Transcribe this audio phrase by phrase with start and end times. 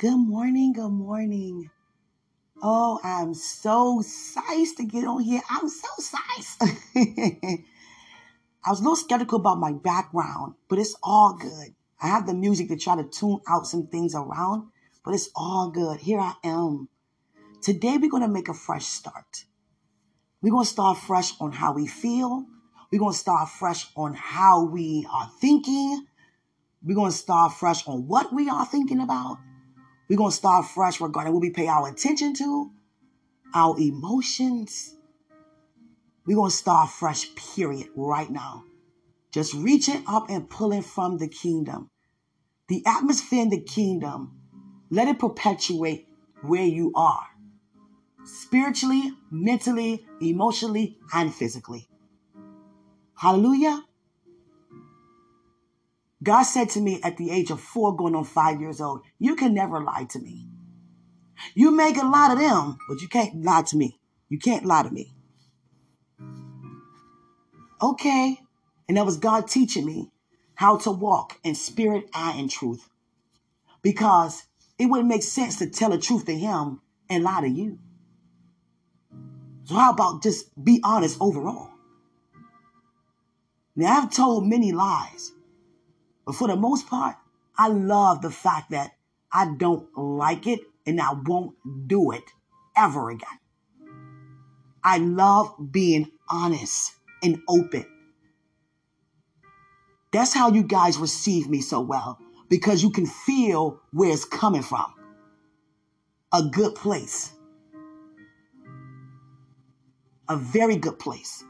[0.00, 1.68] Good morning, good morning.
[2.62, 5.42] Oh, I'm so sized to get on here.
[5.50, 6.62] I'm so sized.
[6.96, 7.60] I
[8.66, 11.74] was a little skeptical about my background, but it's all good.
[12.00, 14.68] I have the music to try to tune out some things around,
[15.04, 16.00] but it's all good.
[16.00, 16.88] Here I am.
[17.60, 19.44] Today, we're going to make a fresh start.
[20.40, 22.46] We're going to start fresh on how we feel.
[22.90, 26.06] We're going to start fresh on how we are thinking.
[26.82, 29.36] We're going to start fresh on what we are thinking about.
[30.10, 32.72] We're going to start fresh regarding what we pay our attention to,
[33.54, 34.96] our emotions.
[36.26, 38.64] We're going to start fresh, period, right now.
[39.32, 41.90] Just reaching up and pulling from the kingdom.
[42.66, 44.32] The atmosphere in the kingdom,
[44.90, 46.08] let it perpetuate
[46.42, 47.28] where you are
[48.24, 51.88] spiritually, mentally, emotionally, and physically.
[53.14, 53.84] Hallelujah.
[56.22, 59.36] God said to me at the age of four, going on five years old, You
[59.36, 60.48] can never lie to me.
[61.54, 63.98] You make a lot of them, but you can't lie to me.
[64.28, 65.12] You can't lie to me.
[67.80, 68.38] Okay.
[68.88, 70.10] And that was God teaching me
[70.54, 72.90] how to walk in spirit eye, and truth.
[73.80, 74.42] Because
[74.78, 77.78] it wouldn't make sense to tell the truth to him and lie to you.
[79.64, 81.70] So how about just be honest overall?
[83.74, 85.32] Now I've told many lies,
[86.30, 87.16] but for the most part,
[87.58, 88.92] I love the fact that
[89.32, 91.56] I don't like it and I won't
[91.88, 92.22] do it
[92.76, 93.40] ever again.
[94.84, 97.84] I love being honest and open.
[100.12, 104.62] That's how you guys receive me so well because you can feel where it's coming
[104.62, 104.86] from.
[106.32, 107.32] A good place.
[110.28, 111.42] A very good place.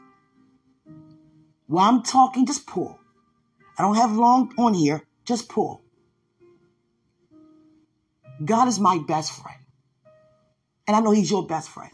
[1.67, 3.00] While I'm talking, just pull.
[3.81, 5.81] I don't have long on here, just pull.
[8.45, 9.57] God is my best friend.
[10.85, 11.91] And I know He's your best friend.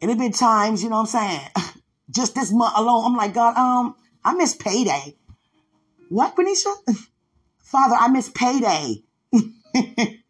[0.00, 1.40] And there been times, you know what I'm saying?
[2.10, 5.16] Just this month alone, I'm like, God, um, I miss payday.
[6.08, 6.72] What, Benicia?
[7.58, 9.02] Father, I miss payday.
[9.32, 10.22] you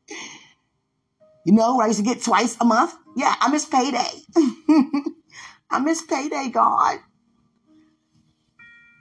[1.47, 2.92] know, where I used to get twice a month.
[3.16, 4.10] Yeah, I miss payday.
[5.71, 6.98] I miss payday, God.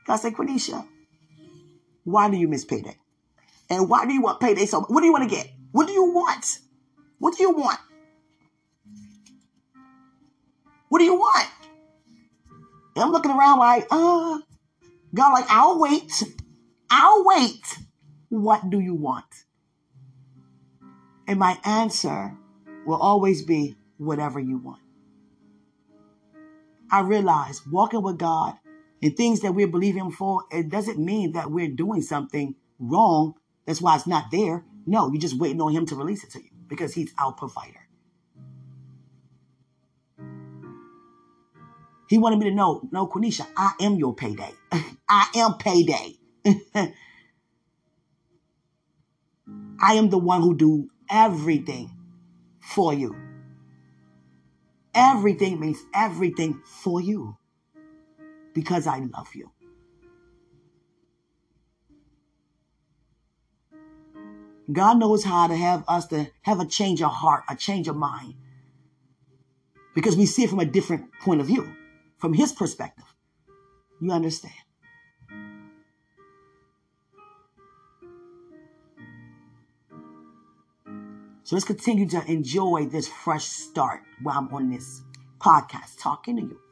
[0.06, 0.86] God said, Quenisha,
[2.08, 2.96] why do you miss payday?
[3.70, 5.52] And why do you want payday so What do you want to get?
[5.74, 6.60] What do you want?
[7.20, 7.80] What do you want?
[10.88, 11.50] What do you want?
[12.96, 14.40] And I'm looking around like, uh,
[15.14, 16.24] God, like, I'll wait.
[16.90, 17.78] I'll wait.
[18.30, 19.26] What do you want?
[21.28, 22.38] And my answer
[22.86, 24.80] will always be whatever you want.
[26.90, 28.54] I realize walking with God
[29.02, 33.36] and things that we're believing for, it doesn't mean that we're doing something wrong.
[33.66, 34.66] That's why it's not there.
[34.86, 37.88] No, you're just waiting on Him to release it to you because He's our provider.
[42.10, 44.54] He wanted me to know, no, Quenisha, I am your payday.
[45.10, 46.16] I am payday.
[49.80, 51.92] I am the one who do everything
[52.62, 53.16] for you.
[54.96, 57.37] Everything means everything for you
[58.58, 59.52] because I love you.
[64.74, 67.96] God knows how to have us to have a change of heart, a change of
[67.96, 68.34] mind.
[69.94, 71.72] Because we see it from a different point of view,
[72.18, 73.06] from his perspective.
[74.02, 74.56] You understand?
[81.44, 85.04] So let's continue to enjoy this fresh start while I'm on this
[85.40, 86.67] podcast talking to you.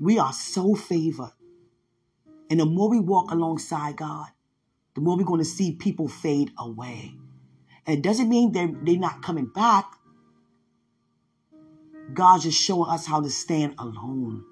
[0.00, 1.32] We are so favored.
[2.50, 4.28] And the more we walk alongside God,
[4.94, 7.14] the more we're going to see people fade away.
[7.86, 9.86] And it doesn't mean they're, they're not coming back.
[12.12, 14.44] God's just showing us how to stand alone.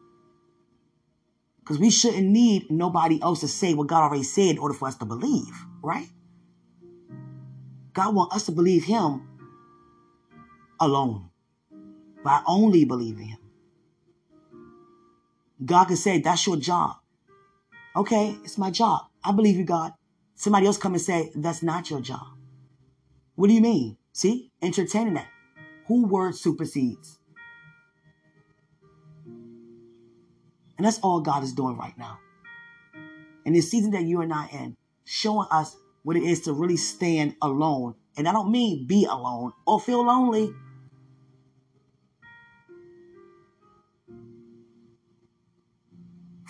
[1.60, 4.86] Because we shouldn't need nobody else to say what God already said in order for
[4.86, 6.08] us to believe, right?
[7.94, 9.26] God wants us to believe Him
[10.78, 11.30] alone
[12.22, 13.38] by only believing Him.
[15.62, 16.96] God can say, That's your job.
[17.96, 19.02] Okay, it's my job.
[19.22, 19.92] I believe you, God.
[20.34, 22.26] Somebody else come and say, That's not your job.
[23.36, 23.96] What do you mean?
[24.12, 25.28] See, entertaining that.
[25.86, 27.18] Who word supersedes?
[30.76, 32.18] And that's all God is doing right now.
[33.44, 36.76] In the season that you and I in, showing us what it is to really
[36.76, 37.94] stand alone.
[38.16, 40.54] And I don't mean be alone or feel lonely.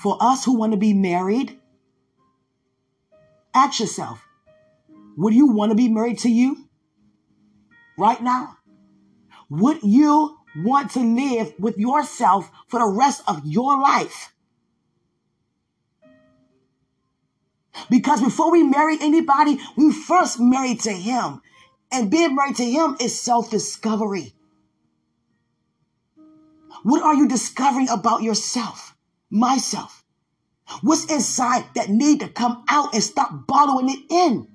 [0.05, 1.59] For us who want to be married,
[3.55, 4.21] Ask yourself,
[5.17, 6.69] would you want to be married to you
[7.97, 8.59] right now?
[9.49, 14.35] Would you want to live with yourself for the rest of your life?
[17.89, 21.41] Because before we marry anybody, we first marry to him.
[21.91, 24.35] And being married to him is self-discovery.
[26.83, 28.94] What are you discovering about yourself?
[29.35, 30.05] Myself.
[30.81, 34.47] What's inside that need to come out and stop bottling it in?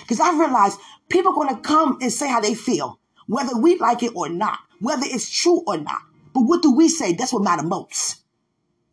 [0.00, 0.76] Because I realize
[1.08, 2.98] people are going to come and say how they feel,
[3.28, 6.00] whether we like it or not, whether it's true or not.
[6.34, 7.12] But what do we say?
[7.12, 8.16] That's what matters most.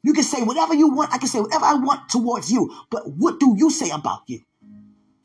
[0.04, 1.12] You can say whatever you want.
[1.12, 2.72] I can say whatever I want towards you.
[2.92, 4.42] But what do you say about you?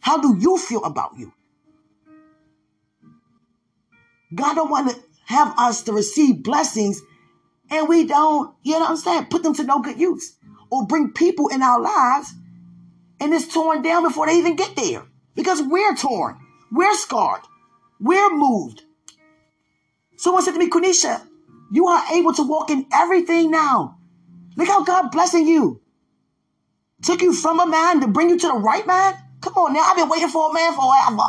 [0.01, 1.35] How do you feel about you?
[4.35, 7.03] God don't want to have us to receive blessings
[7.75, 10.37] and we don't, you know what I'm saying, put them to no good use
[10.71, 12.33] or bring people in our lives
[13.21, 15.05] and it's torn down before they even get there
[15.35, 16.39] because we're torn,
[16.71, 17.43] we're scarred,
[18.01, 18.83] we're moved.
[20.17, 21.21] Someone said to me, Quenisha,
[21.73, 23.99] you are able to walk in everything now.
[24.57, 25.81] Look how God blessing you.
[27.03, 29.15] Took you from a man to bring you to the right man.
[29.41, 31.29] Come on now, I've been waiting for a man forever.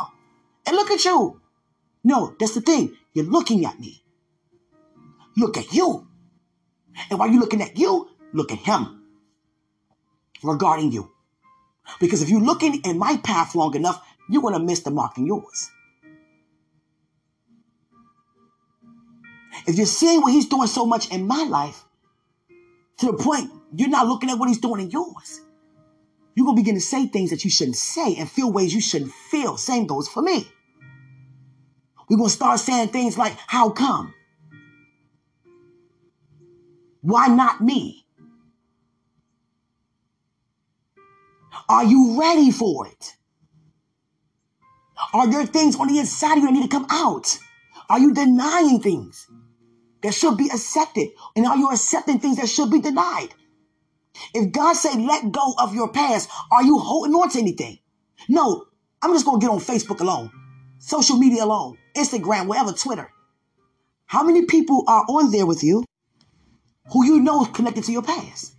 [0.66, 1.40] And look at you.
[2.04, 2.96] No, that's the thing.
[3.12, 4.04] You're looking at me.
[5.36, 6.05] Look at you.
[7.10, 9.02] And while you're looking at you, look at him
[10.42, 11.10] regarding you.
[12.00, 15.18] Because if you're looking in my path long enough, you're going to miss the mark
[15.18, 15.70] in yours.
[19.66, 21.84] If you're seeing what he's doing so much in my life,
[22.98, 25.40] to the point you're not looking at what he's doing in yours.
[26.34, 28.80] You're going to begin to say things that you shouldn't say and feel ways you
[28.80, 29.56] shouldn't feel.
[29.56, 30.46] Same goes for me.
[32.08, 34.14] We're going to start saying things like, how come?
[37.06, 38.04] Why not me?
[41.68, 43.14] Are you ready for it?
[45.12, 47.38] Are there things on the inside of you that need to come out?
[47.88, 49.26] Are you denying things?
[50.06, 51.08] that should be accepted?
[51.34, 53.30] And are you accepting things that should be denied?
[54.32, 57.78] If God said, let go of your past, are you holding on to anything?
[58.28, 58.66] No,
[59.02, 60.30] I'm just to get on Facebook alone,
[60.78, 63.10] social media alone, Instagram, wherever, Twitter.
[64.06, 65.84] How many people are on there with you
[66.90, 68.54] who you know is connected to your past?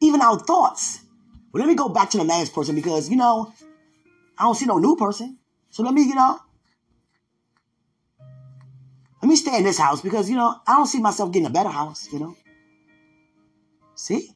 [0.00, 1.00] Even our thoughts.
[1.52, 3.52] Well, let me go back to the last person because, you know,
[4.38, 5.38] I don't see no new person.
[5.70, 6.38] So let me, you know,
[9.22, 11.50] let me stay in this house because, you know, I don't see myself getting a
[11.50, 12.36] better house, you know.
[13.94, 14.30] See?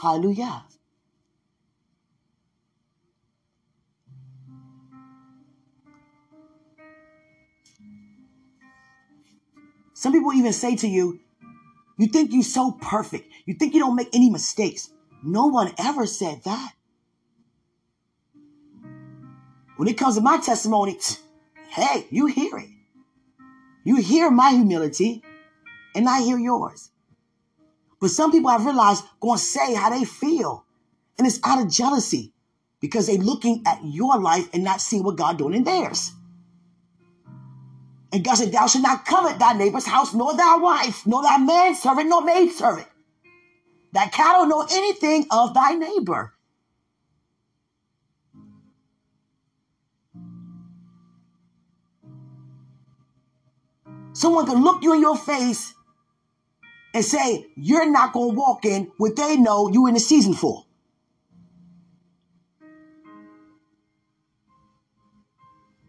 [0.00, 0.64] Hallelujah.
[9.98, 11.18] Some people even say to you,
[11.96, 13.32] you think you're so perfect.
[13.46, 14.90] You think you don't make any mistakes.
[15.24, 16.72] No one ever said that.
[19.74, 21.00] When it comes to my testimony,
[21.70, 22.68] hey, you hear it.
[23.82, 25.24] You hear my humility,
[25.96, 26.92] and I hear yours.
[28.00, 30.64] But some people I've realized going to say how they feel.
[31.18, 32.32] And it's out of jealousy
[32.78, 36.12] because they're looking at your life and not seeing what God doing in theirs.
[38.12, 41.38] And God said, Thou shalt not covet thy neighbor's house, nor thy wife, nor thy
[41.38, 42.88] manservant, nor maidservant,
[43.92, 46.32] thy cattle, nor anything of thy neighbor.
[54.12, 55.74] Someone can look you in your face
[56.92, 60.34] and say, you're not going to walk in what they know you're in the season
[60.34, 60.64] for.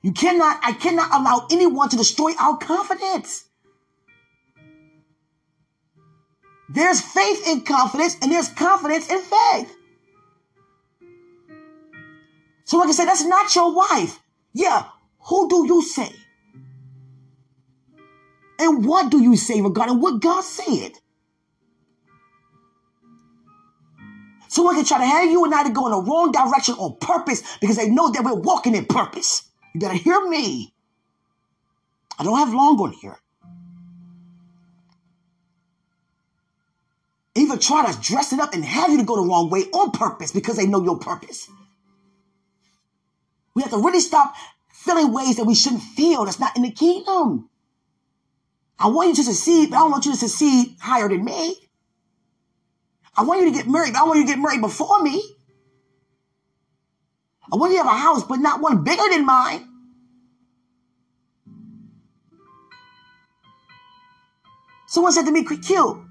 [0.01, 3.45] You cannot, I cannot allow anyone to destroy our confidence.
[6.69, 9.75] There's faith in confidence and there's confidence in faith.
[12.63, 14.19] So I can say, that's not your wife.
[14.53, 14.85] Yeah,
[15.27, 16.11] who do you say?
[18.59, 20.91] And what do you say regarding what God said?
[24.49, 26.97] Someone can try to have you and I to go in the wrong direction on
[26.99, 29.48] purpose because they know that we're walking in purpose.
[29.73, 30.73] You better hear me.
[32.17, 33.17] I don't have long on here.
[37.35, 39.91] Even try to dress it up and have you to go the wrong way on
[39.91, 41.49] purpose because they know your purpose.
[43.55, 44.33] We have to really stop
[44.73, 47.49] feeling ways that we shouldn't feel that's not in the kingdom.
[48.77, 51.55] I want you to succeed, but I don't want you to succeed higher than me.
[53.15, 55.21] I want you to get married, but I want you to get married before me.
[57.51, 59.65] I want you to have a house, but not one bigger than mine.
[64.87, 66.05] Someone said to me, Q,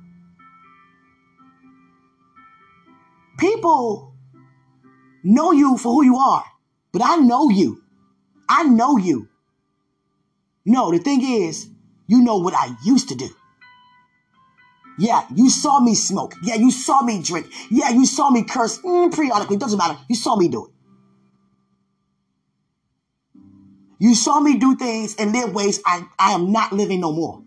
[3.38, 4.14] people
[5.24, 6.44] know you for who you are,
[6.92, 7.82] but I know you.
[8.48, 9.28] I know you.
[10.64, 11.68] No, the thing is,
[12.06, 13.28] you know what I used to do.
[14.98, 16.34] Yeah, you saw me smoke.
[16.42, 17.46] Yeah, you saw me drink.
[17.70, 19.56] Yeah, you saw me curse mm, periodically.
[19.56, 19.96] Doesn't matter.
[20.08, 20.72] You saw me do it.
[23.98, 27.42] You saw me do things and live ways I, I am not living no more.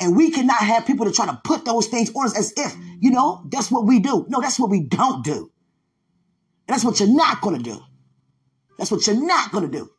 [0.00, 2.76] And we cannot have people to try to put those things on us as if,
[3.00, 4.26] you know, that's what we do.
[4.28, 5.50] No, that's what we don't do.
[6.66, 7.80] That's what you're not going to do.
[8.78, 9.90] That's what you're not going to do.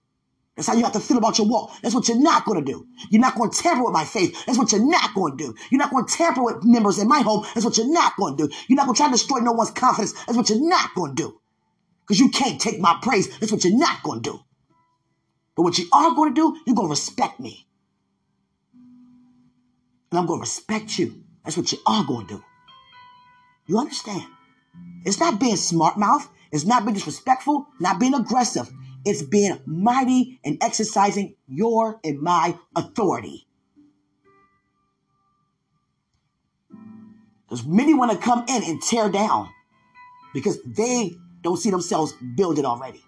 [0.56, 1.72] That's how you have to feel about your walk.
[1.82, 2.88] That's what you're not going to do.
[3.10, 4.46] You're not going to tamper with my faith.
[4.46, 5.56] That's what you're not going to do.
[5.70, 7.46] You're not going to tamper with members in my home.
[7.54, 8.56] That's what you're not going to do.
[8.68, 10.14] You're not going to try to destroy no one's confidence.
[10.26, 11.42] That's what you're not going to do.
[12.02, 13.38] Because you can't take my praise.
[13.40, 14.40] That's what you're not going to do.
[15.56, 17.66] But what you are going to do, you're going to respect me.
[20.12, 21.24] And I'm going to respect you.
[21.44, 22.44] That's what you are going to do.
[23.68, 24.24] You understand?
[25.06, 26.28] It's not being smart mouth.
[26.52, 28.70] It's not being disrespectful, not being aggressive.
[29.06, 33.48] It's being mighty and exercising your and my authority.
[37.48, 39.50] Because many want to come in and tear down
[40.34, 43.05] because they don't see themselves building already.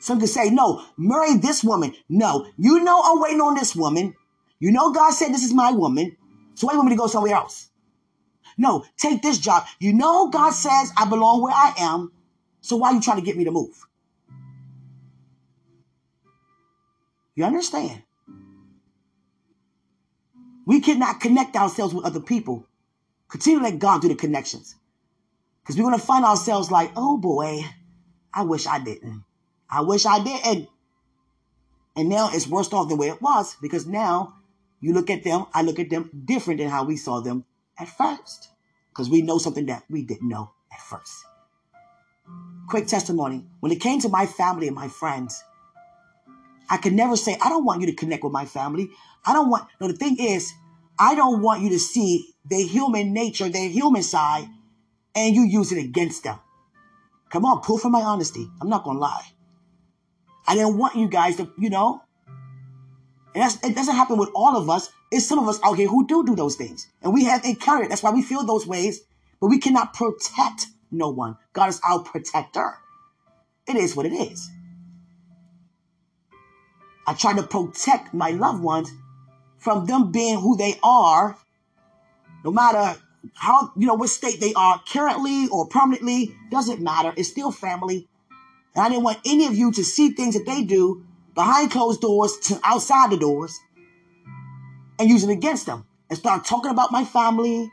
[0.00, 1.94] Some can say, no, marry this woman.
[2.08, 4.14] No, you know I'm waiting on this woman.
[4.58, 6.16] You know God said this is my woman.
[6.54, 7.68] So why you want me to go somewhere else?
[8.56, 9.64] No, take this job.
[9.78, 12.12] You know God says I belong where I am.
[12.62, 13.86] So why are you trying to get me to move?
[17.34, 18.02] You understand?
[20.66, 22.66] We cannot connect ourselves with other people.
[23.28, 24.74] Continue to let God do the connections.
[25.62, 27.64] Because we're going to find ourselves like, oh boy,
[28.32, 29.24] I wish I didn't.
[29.70, 30.68] I wish I didn't.
[31.96, 34.34] And now it's worse off than the way it was because now
[34.80, 37.44] you look at them, I look at them different than how we saw them
[37.78, 38.48] at first
[38.90, 41.24] because we know something that we didn't know at first.
[42.68, 45.42] Quick testimony when it came to my family and my friends,
[46.68, 48.90] I could never say, I don't want you to connect with my family.
[49.26, 50.52] I don't want, no, the thing is,
[50.98, 54.48] I don't want you to see their human nature, their human side,
[55.14, 56.38] and you use it against them.
[57.30, 58.48] Come on, pull from my honesty.
[58.60, 59.26] I'm not going to lie.
[60.50, 62.02] I didn't want you guys to, you know,
[63.36, 64.90] and that's, it doesn't happen with all of us.
[65.12, 66.88] It's some of us out here who do do those things.
[67.02, 67.88] And we have encountered.
[67.88, 69.00] That's why we feel those ways.
[69.40, 71.36] But we cannot protect no one.
[71.52, 72.78] God is our protector.
[73.68, 74.50] It is what it is.
[77.06, 78.90] I try to protect my loved ones
[79.58, 81.38] from them being who they are,
[82.44, 83.00] no matter
[83.34, 87.14] how, you know, what state they are currently or permanently, doesn't matter.
[87.16, 88.08] It's still family.
[88.74, 92.00] And I didn't want any of you to see things that they do behind closed
[92.00, 93.58] doors to outside the doors
[94.98, 97.70] and use it against them and start talking about my family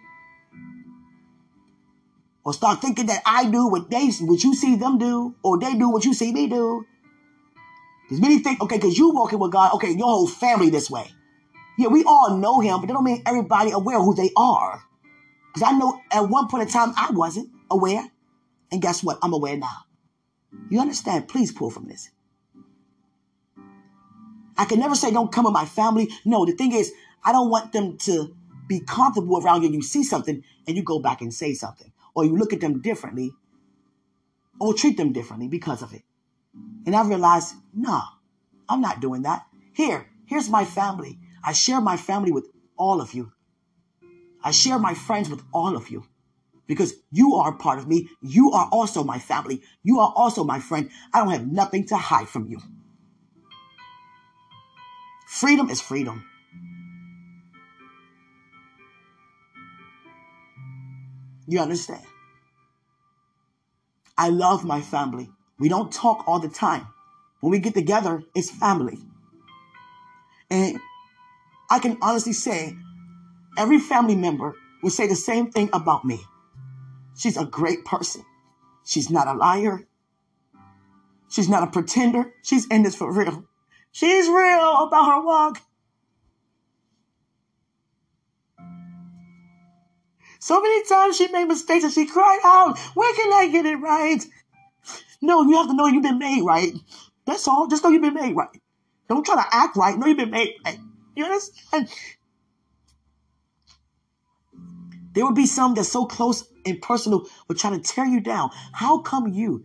[2.43, 5.75] or start thinking that I do what they what you see them do or they
[5.75, 6.85] do what you see me do.
[8.03, 11.07] Because many think, okay, because you walking with God, okay, your whole family this way.
[11.77, 14.81] Yeah, we all know him, but that don't mean everybody aware who they are.
[15.53, 18.09] Because I know at one point in time I wasn't aware.
[18.71, 19.19] And guess what?
[19.21, 19.86] I'm aware now.
[20.69, 21.27] You understand?
[21.27, 22.09] Please pull from this.
[24.57, 26.09] I can never say don't come with my family.
[26.25, 26.91] No, the thing is,
[27.23, 28.35] I don't want them to
[28.67, 31.91] be comfortable around you you see something and you go back and say something.
[32.15, 33.31] Or you look at them differently
[34.59, 36.01] or treat them differently because of it.
[36.85, 38.01] And I realized, nah,
[38.67, 39.45] I'm not doing that.
[39.73, 41.19] Here, here's my family.
[41.43, 43.31] I share my family with all of you.
[44.43, 46.05] I share my friends with all of you
[46.67, 48.09] because you are part of me.
[48.21, 49.61] You are also my family.
[49.83, 50.89] You are also my friend.
[51.13, 52.59] I don't have nothing to hide from you.
[55.27, 56.25] Freedom is freedom.
[61.47, 62.03] You understand?
[64.17, 65.29] I love my family.
[65.59, 66.87] We don't talk all the time.
[67.39, 68.97] When we get together, it's family.
[70.49, 70.79] And
[71.69, 72.75] I can honestly say
[73.57, 76.19] every family member will say the same thing about me.
[77.17, 78.23] She's a great person.
[78.85, 79.87] She's not a liar.
[81.29, 82.31] She's not a pretender.
[82.43, 83.43] She's in this for real.
[83.91, 85.61] She's real about her walk.
[90.39, 93.77] So many times she made mistakes and she cried out, Where can I get it
[93.77, 94.23] right?
[95.19, 96.73] No, you have to know you've been made right.
[97.25, 97.67] That's all.
[97.67, 98.61] Just know you've been made right.
[99.09, 99.97] Don't try to act right.
[99.97, 100.77] Know you've been made right.
[101.15, 101.89] You understand?
[105.13, 108.49] There would be some that's so close and personal would try to tear you down.
[108.73, 109.63] How come you?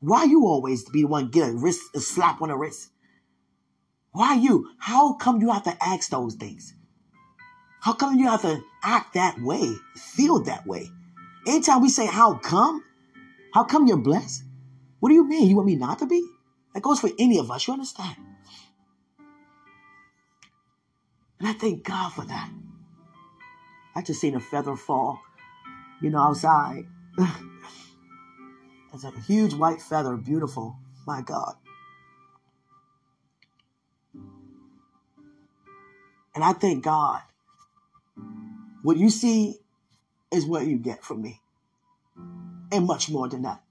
[0.00, 2.90] Why you always be the one get a wrist, a slap on the wrist?
[4.12, 4.70] Why you?
[4.78, 6.74] How come you have to ask those things?
[7.80, 10.90] How come you have to act that way, feel that way?
[11.46, 12.82] Anytime we say, How come?
[13.54, 14.42] How come you're blessed?
[15.00, 15.48] What do you mean?
[15.48, 16.26] You want me not to be?
[16.74, 17.66] That goes for any of us.
[17.66, 18.16] You understand?
[21.38, 22.50] And I thank God for that.
[23.94, 25.20] I just seen a feather fall,
[26.00, 26.86] you know, outside.
[28.92, 30.76] it's a huge white feather, beautiful.
[31.06, 31.54] My God.
[36.34, 37.22] And I thank God.
[38.82, 39.58] What you see
[40.30, 41.40] is what you get from me.
[42.72, 43.62] And much more than that.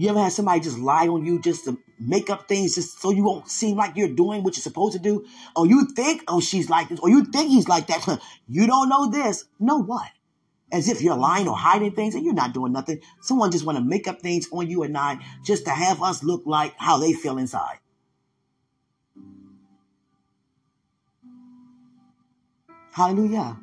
[0.00, 3.10] You ever had somebody just lie on you just to make up things just so
[3.10, 5.26] you won't seem like you're doing what you're supposed to do?
[5.54, 8.18] Or you think, oh, she's like this, or you think he's like that.
[8.48, 9.44] You don't know this.
[9.58, 10.08] Know what?
[10.72, 13.02] As if you're lying or hiding things and you're not doing nothing.
[13.20, 16.24] Someone just want to make up things on you and I just to have us
[16.24, 17.76] look like how they feel inside.
[22.92, 23.58] Hallelujah.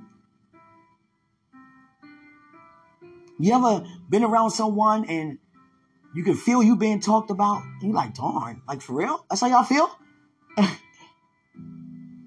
[3.39, 5.39] You ever been around someone and
[6.15, 7.63] you can feel you being talked about.
[7.81, 9.25] You like, darn, like for real?
[9.29, 9.89] That's how y'all feel?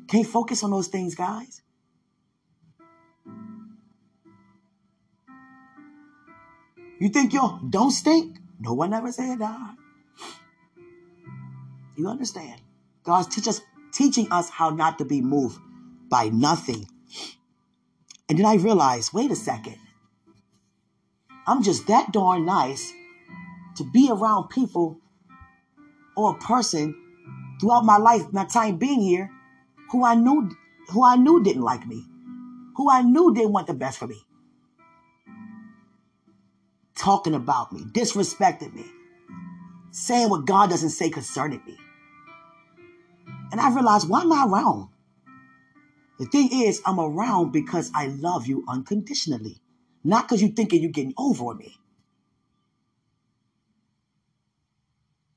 [0.09, 1.63] Can't focus on those things, guys.
[6.99, 8.39] You think you don't stink?
[8.59, 9.77] No one ever said that.
[11.97, 12.61] You understand?
[13.05, 13.61] God's teach us,
[13.93, 15.59] teaching us how not to be moved
[16.11, 16.87] by nothing.
[18.29, 19.77] And then I realized, wait a second.
[21.47, 22.93] I'm just that darn nice
[23.81, 25.01] to be around people
[26.15, 26.95] or a person
[27.59, 29.31] throughout my life, my time being here,
[29.91, 30.51] who I knew
[30.91, 32.05] who I knew didn't like me,
[32.77, 34.21] who I knew didn't want the best for me.
[36.95, 38.85] Talking about me, disrespecting me,
[39.93, 41.79] saying what God doesn't say concerning me.
[43.53, 44.89] And I realized, why am I around?
[46.19, 49.57] The thing is, I'm around because I love you unconditionally,
[50.05, 51.79] not because you thinking you're getting over on me.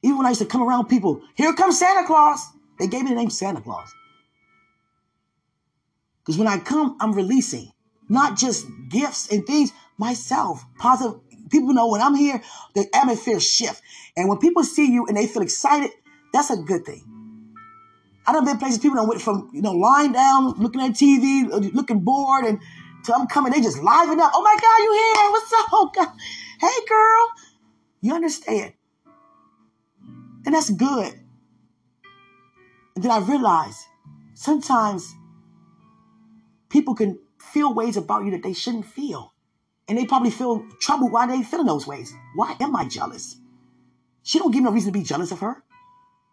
[0.04, 2.46] Even when I used to come around people, here comes Santa Claus.
[2.78, 3.92] They gave me the name Santa Claus.
[6.20, 7.72] Because when I come, I'm releasing
[8.10, 11.20] not just gifts and things, myself, positive.
[11.50, 12.42] People know when I'm here,
[12.76, 13.82] the atmosphere shift.
[14.18, 15.92] And when people see you and they feel excited,
[16.34, 17.04] that's a good thing.
[18.26, 21.74] I done been places people done went from, you know, lying down, looking at TV,
[21.74, 22.60] looking bored, and
[23.06, 24.32] to I'm coming, they just liven up.
[24.34, 25.32] Oh my God, you here?
[25.32, 25.94] What's up?
[25.94, 26.18] God.
[26.62, 27.32] Hey girl.
[28.00, 28.74] You understand?
[30.46, 31.14] And that's good.
[32.96, 33.80] And then I realized
[34.34, 35.14] sometimes
[36.70, 39.34] people can feel ways about you that they shouldn't feel.
[39.88, 42.14] And they probably feel trouble why they feeling those ways.
[42.36, 43.38] Why am I jealous?
[44.24, 45.64] She don't give me no reason to be jealous of her.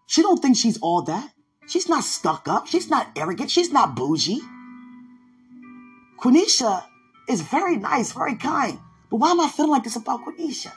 [0.06, 1.32] She don't think she's all that.
[1.66, 2.66] She's not stuck up.
[2.66, 3.50] She's not arrogant.
[3.50, 4.40] She's not bougie.
[6.18, 6.84] Quenisha
[7.28, 8.78] is very nice, very kind.
[9.10, 10.72] But why am I feeling like this about Quenisha?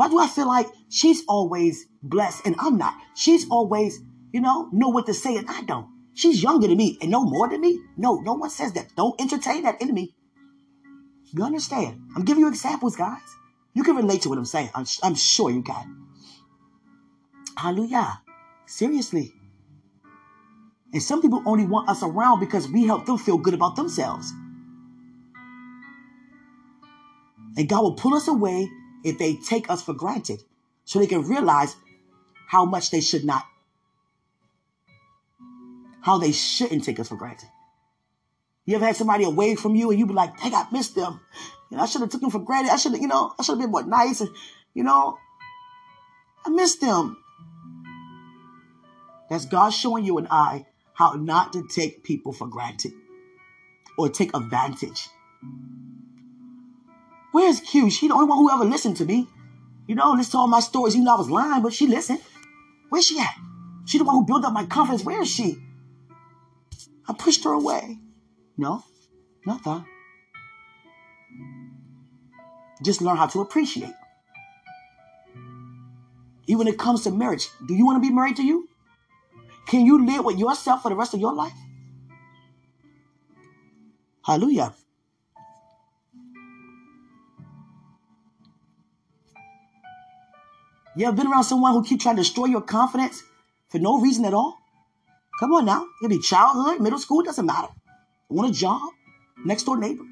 [0.00, 2.94] Why do I feel like she's always blessed and I'm not?
[3.14, 4.00] She's always,
[4.32, 5.88] you know, know what to say and I don't.
[6.14, 7.78] She's younger than me and no more than me.
[7.98, 8.96] No, no one says that.
[8.96, 10.14] Don't entertain that enemy.
[11.34, 12.00] You understand?
[12.16, 13.20] I'm giving you examples, guys.
[13.74, 14.70] You can relate to what I'm saying.
[14.74, 16.06] I'm, I'm sure you can.
[17.58, 18.22] Hallelujah.
[18.64, 19.34] Seriously.
[20.94, 24.32] And some people only want us around because we help them feel good about themselves.
[27.58, 28.66] And God will pull us away
[29.04, 30.42] if they take us for granted
[30.84, 31.74] so they can realize
[32.48, 33.44] how much they should not,
[36.02, 37.48] how they shouldn't take us for granted.
[38.66, 41.20] You ever had somebody away from you and you be like, dang, I missed them.
[41.70, 42.72] You know, I should have took them for granted.
[42.72, 44.20] I should have, you know, I should have been more nice.
[44.20, 44.30] And,
[44.74, 45.18] you know,
[46.44, 47.16] I missed them.
[49.28, 52.92] That's God showing you and I how not to take people for granted
[53.96, 55.08] or take advantage.
[57.32, 57.90] Where's Q?
[57.90, 59.28] She the only one who ever listened to me.
[59.86, 60.94] You know, listen to all my stories.
[60.94, 62.20] Even though I was lying, but she listened.
[62.88, 63.34] Where's she at?
[63.86, 65.04] She the one who built up my confidence.
[65.04, 65.56] Where is she?
[67.08, 67.98] I pushed her away.
[68.56, 68.84] No,
[69.46, 69.84] nothing.
[72.84, 73.94] Just learn how to appreciate.
[76.46, 78.68] Even when it comes to marriage, do you want to be married to you?
[79.66, 81.52] Can you live with yourself for the rest of your life?
[84.24, 84.74] Hallelujah.
[90.96, 93.22] You ever been around someone who keep trying to destroy your confidence
[93.68, 94.58] for no reason at all?
[95.40, 95.82] Come on now.
[95.84, 97.68] It could be childhood, middle school, doesn't matter.
[98.28, 98.82] Want a job?
[99.44, 100.04] Next door neighbor.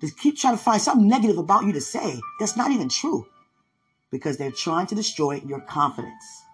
[0.00, 3.26] Just keep trying to find something negative about you to say that's not even true.
[4.10, 6.44] because they're trying to destroy your confidence.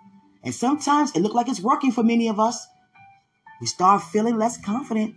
[0.42, 2.66] And sometimes it looks like it's working for many of us.
[3.60, 5.14] We start feeling less confident.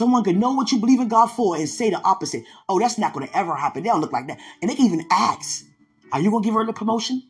[0.00, 2.44] Someone could know what you believe in God for and say the opposite.
[2.70, 3.82] Oh, that's not going to ever happen.
[3.82, 4.38] They don't look like that.
[4.62, 5.66] And they can even ask,
[6.10, 7.28] Are you going to give her the promotion?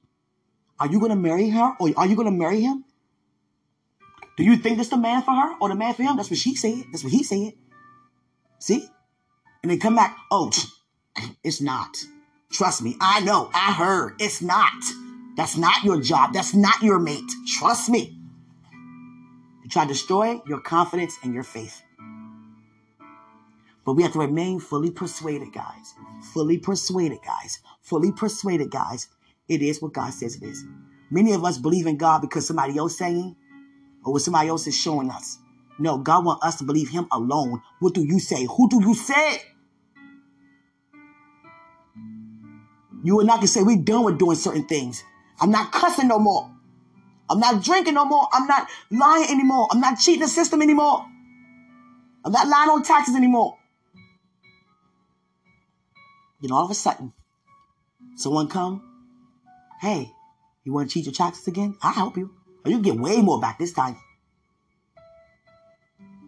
[0.79, 2.85] Are you going to marry her or are you going to marry him?
[4.37, 6.17] Do you think that's the man for her or the man for him?
[6.17, 6.85] That's what she said.
[6.93, 7.55] That's what he said.
[8.61, 8.87] See?
[9.65, 10.53] And they come back, oh,
[11.43, 11.97] it's not.
[12.53, 14.15] Trust me, I know, I heard.
[14.21, 14.81] It's not.
[15.37, 16.35] That's not your job.
[16.35, 17.33] That's not your mate.
[17.59, 18.17] Trust me.
[19.65, 21.83] They try to destroy your confidence and your faith.
[23.85, 25.95] But we have to remain fully persuaded, guys.
[26.33, 27.61] Fully persuaded, guys.
[27.83, 29.09] Fully persuaded, guys.
[29.49, 30.65] It is what God says it is.
[31.11, 33.35] Many of us believe in God because somebody else saying
[34.05, 35.39] or what somebody else is showing us.
[35.79, 37.63] No, God wants us to believe Him alone.
[37.81, 38.45] What do you say?
[38.45, 39.43] Who do you say?
[43.03, 45.03] You and I can say we're done with doing certain things.
[45.41, 46.51] I'm not cussing no more.
[47.31, 48.29] I'm not drinking no more.
[48.33, 49.69] I'm not lying anymore.
[49.71, 51.07] I'm not cheating the system anymore.
[52.25, 53.57] I'm not lying on taxes anymore.
[56.41, 57.13] Then all of a sudden,
[58.17, 58.83] someone come,
[59.81, 60.11] hey,
[60.65, 61.77] you want to cheat your taxes again?
[61.83, 62.35] I'll help you.
[62.65, 63.97] Or you get way more back this time.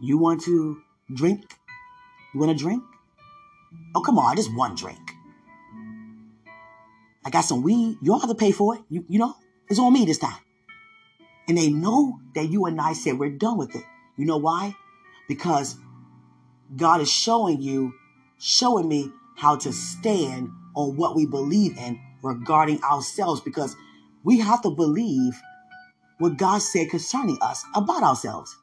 [0.01, 0.81] You want to
[1.13, 1.55] drink?
[2.35, 2.83] You want to drink?
[3.95, 4.99] Oh, come on, just one drink.
[7.25, 7.99] I got some weed.
[8.01, 8.83] You don't have to pay for it.
[8.89, 9.35] You, you know,
[9.69, 10.39] it's on me this time.
[11.49, 13.85] And they know that you and I said we're done with it.
[14.17, 14.75] You know why?
[15.29, 15.77] Because
[16.77, 17.95] God is showing you,
[18.39, 23.75] showing me how to stand on what we believe in regarding ourselves because
[24.25, 25.41] we have to believe
[26.19, 28.57] what God said concerning us about ourselves.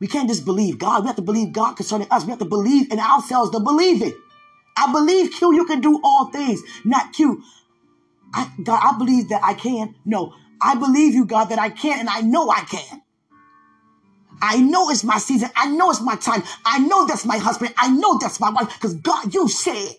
[0.00, 1.02] We can't just believe God.
[1.02, 2.24] We have to believe God concerning us.
[2.24, 4.14] We have to believe in ourselves to believe it.
[4.76, 6.60] I believe Q, you can do all things.
[6.84, 7.42] Not Q.
[8.34, 9.94] I, God, I believe that I can.
[10.04, 13.02] No, I believe you, God, that I can, and I know I can.
[14.46, 15.48] I know it's my season.
[15.56, 16.42] I know it's my time.
[16.66, 17.72] I know that's my husband.
[17.78, 18.74] I know that's my wife.
[18.74, 19.94] Because God, you said.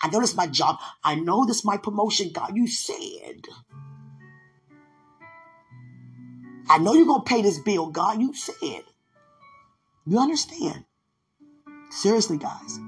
[0.00, 0.78] I know that's my job.
[1.02, 2.30] I know this my promotion.
[2.32, 3.48] God, you said.
[6.70, 8.20] I know you're going to pay this bill, God.
[8.20, 8.84] You said.
[10.06, 10.84] You understand?
[11.90, 12.78] Seriously, guys.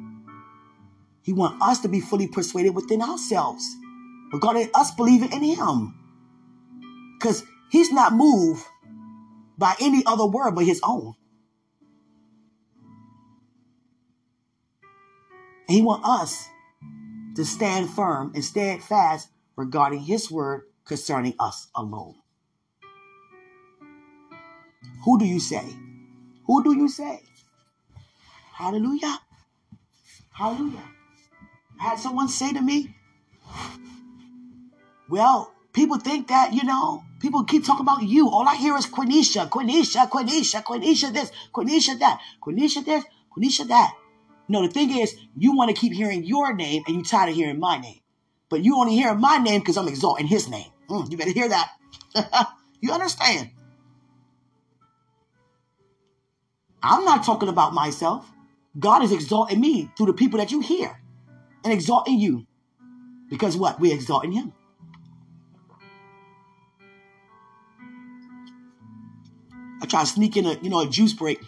[1.22, 3.66] He wants us to be fully persuaded within ourselves
[4.32, 5.98] regarding us believing in him.
[7.18, 8.62] Because he's not moved
[9.56, 11.14] by any other word but his own.
[15.68, 16.48] And he wants us
[17.36, 22.16] to stand firm and steadfast regarding his word concerning us alone.
[25.04, 25.64] Who do you say?
[26.46, 27.22] Who do you say?
[28.52, 29.18] Hallelujah.
[30.32, 30.84] Hallelujah.
[31.80, 32.94] I had someone say to me,
[35.08, 38.30] well, people think that, you know, people keep talking about you.
[38.30, 43.04] All I hear is Quenisha, Quenisha, Quenisha, Quenisha this, Quenisha that, Quenisha this,
[43.36, 43.92] Quenisha that.
[44.48, 47.34] No, the thing is, you want to keep hearing your name and you tired of
[47.34, 48.00] hearing my name.
[48.48, 50.70] But you only hear my name because I'm exalting his name.
[50.88, 51.70] Mm, you better hear that.
[52.80, 53.50] you understand?
[56.82, 58.30] I'm not talking about myself.
[58.78, 61.00] God is exalting me through the people that you hear
[61.64, 62.46] and exalting you.
[63.30, 63.80] Because what?
[63.80, 64.52] We're exalting him.
[69.84, 71.42] I tried to sneak in a, you know, a juice break.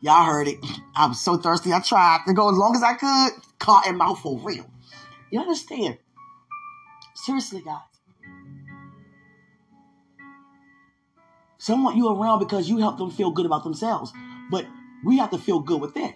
[0.00, 0.58] Y'all heard it.
[0.96, 1.72] I was so thirsty.
[1.72, 3.40] I tried to go as long as I could.
[3.60, 4.68] Caught in mouth for real.
[5.30, 5.98] You understand?
[7.14, 7.78] Seriously, guys.
[11.58, 14.12] Some want you around because you help them feel good about themselves.
[14.50, 14.66] But
[15.04, 16.14] we have to feel good with within.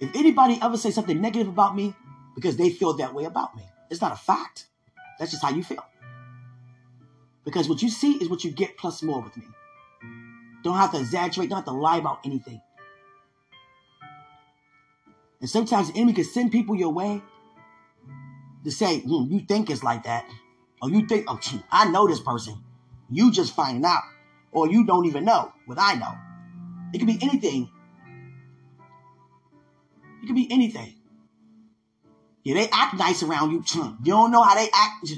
[0.00, 1.94] If anybody ever say something negative about me
[2.34, 4.66] because they feel that way about me, it's not a fact.
[5.18, 5.84] That's just how you feel.
[7.44, 9.46] Because what you see is what you get plus more with me.
[10.62, 12.60] Don't have to exaggerate, don't have to lie about anything.
[15.40, 17.22] And sometimes the enemy can send people your way
[18.64, 20.26] to say, hmm, you think it's like that.
[20.82, 22.62] Or you think, oh, gee, I know this person.
[23.10, 24.02] You just finding out.
[24.50, 26.14] Or you don't even know what I know.
[26.92, 27.70] It could be anything.
[30.22, 30.94] It could be anything.
[32.46, 33.64] Yeah, they act nice around you.
[34.04, 35.10] You don't know how they act.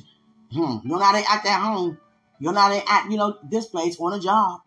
[0.51, 1.99] You don't know how they act at home.
[2.41, 4.63] You don't know how they act, you know, this place on a job.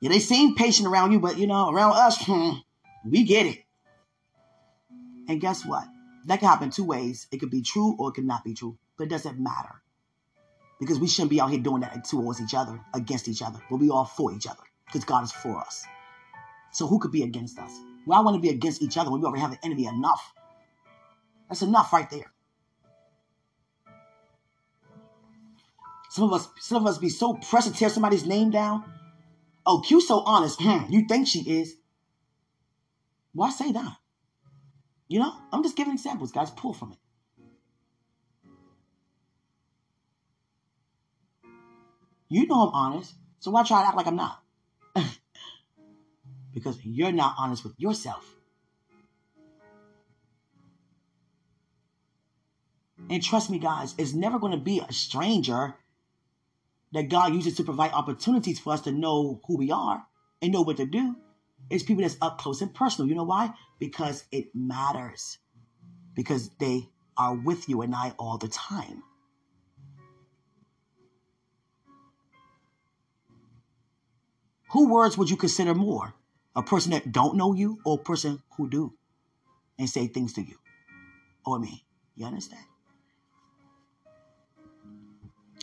[0.00, 2.26] Yeah, they seem patient around you, but you know, around us,
[3.04, 3.58] we get it.
[5.28, 5.84] And guess what?
[6.28, 7.26] That can happen two ways.
[7.30, 9.82] It could be true or it could not be true, but it doesn't matter.
[10.80, 13.76] Because we shouldn't be out here doing that towards each other, against each other, but
[13.76, 15.84] we all for each other because God is for us.
[16.72, 17.72] So who could be against us?
[18.06, 20.32] Well, I want to be against each other when we already have an enemy enough.
[21.48, 22.32] That's enough right there.
[26.10, 28.84] Some of us, some of us be so pressed to tear somebody's name down.
[29.64, 30.60] Oh, Q so honest.
[30.60, 31.76] Hmm, you think she is?
[33.32, 33.96] Why say that?
[35.08, 36.50] You know, I'm just giving examples, guys.
[36.50, 36.98] Pull from it.
[42.28, 44.42] You know I'm honest, so why try to act like I'm not?
[46.52, 48.37] because you're not honest with yourself.
[53.10, 55.76] And trust me, guys, it's never going to be a stranger
[56.92, 60.04] that God uses to provide opportunities for us to know who we are
[60.42, 61.16] and know what to do.
[61.70, 63.08] It's people that's up close and personal.
[63.08, 63.52] You know why?
[63.78, 65.38] Because it matters.
[66.14, 69.02] Because they are with you and I all the time.
[74.72, 76.14] Who words would you consider more?
[76.54, 78.94] A person that don't know you or a person who do
[79.78, 80.56] and say things to you
[81.46, 81.84] or me?
[82.16, 82.67] You understand?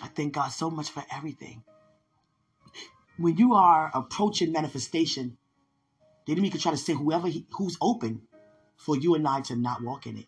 [0.01, 1.63] I thank God so much for everything.
[3.17, 5.37] When you are approaching manifestation,
[6.25, 8.23] the enemy can try to say whoever he, who's open
[8.75, 10.25] for you and I to not walk in it.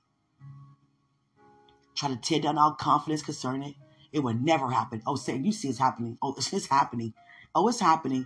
[1.96, 3.76] Try to tear down our confidence concerning it.
[4.14, 5.02] It will never happen.
[5.06, 6.18] Oh, say you see it's happening.
[6.22, 7.14] Oh, it's, it's happening.
[7.54, 8.26] Oh, it's happening.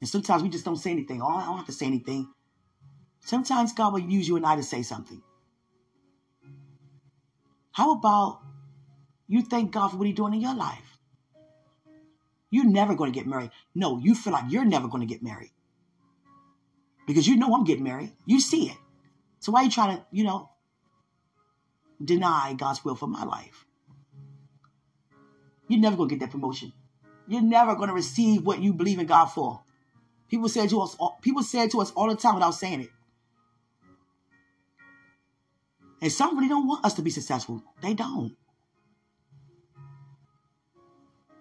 [0.00, 1.20] And sometimes we just don't say anything.
[1.20, 2.28] Oh, I don't have to say anything.
[3.20, 5.20] Sometimes God will use you and I to say something.
[7.72, 8.40] How about
[9.28, 10.98] you thank God for what He's doing in your life?
[12.50, 13.50] You're never going to get married.
[13.74, 15.50] No, you feel like you're never going to get married.
[17.06, 18.12] Because you know I'm getting married.
[18.24, 18.76] You see it.
[19.40, 20.50] So why are you trying to, you know,
[22.02, 23.64] deny God's will for my life?
[25.68, 26.72] You're never going to get that promotion.
[27.26, 29.62] You're never going to receive what you believe in God for.
[30.28, 32.90] People say to us, uh, people say to us all the time without saying it.
[36.00, 37.62] And some really don't want us to be successful.
[37.80, 38.36] They don't.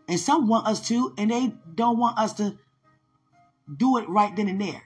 [0.08, 2.58] And some want us to, and they don't want us to
[3.78, 4.84] do it right then and there.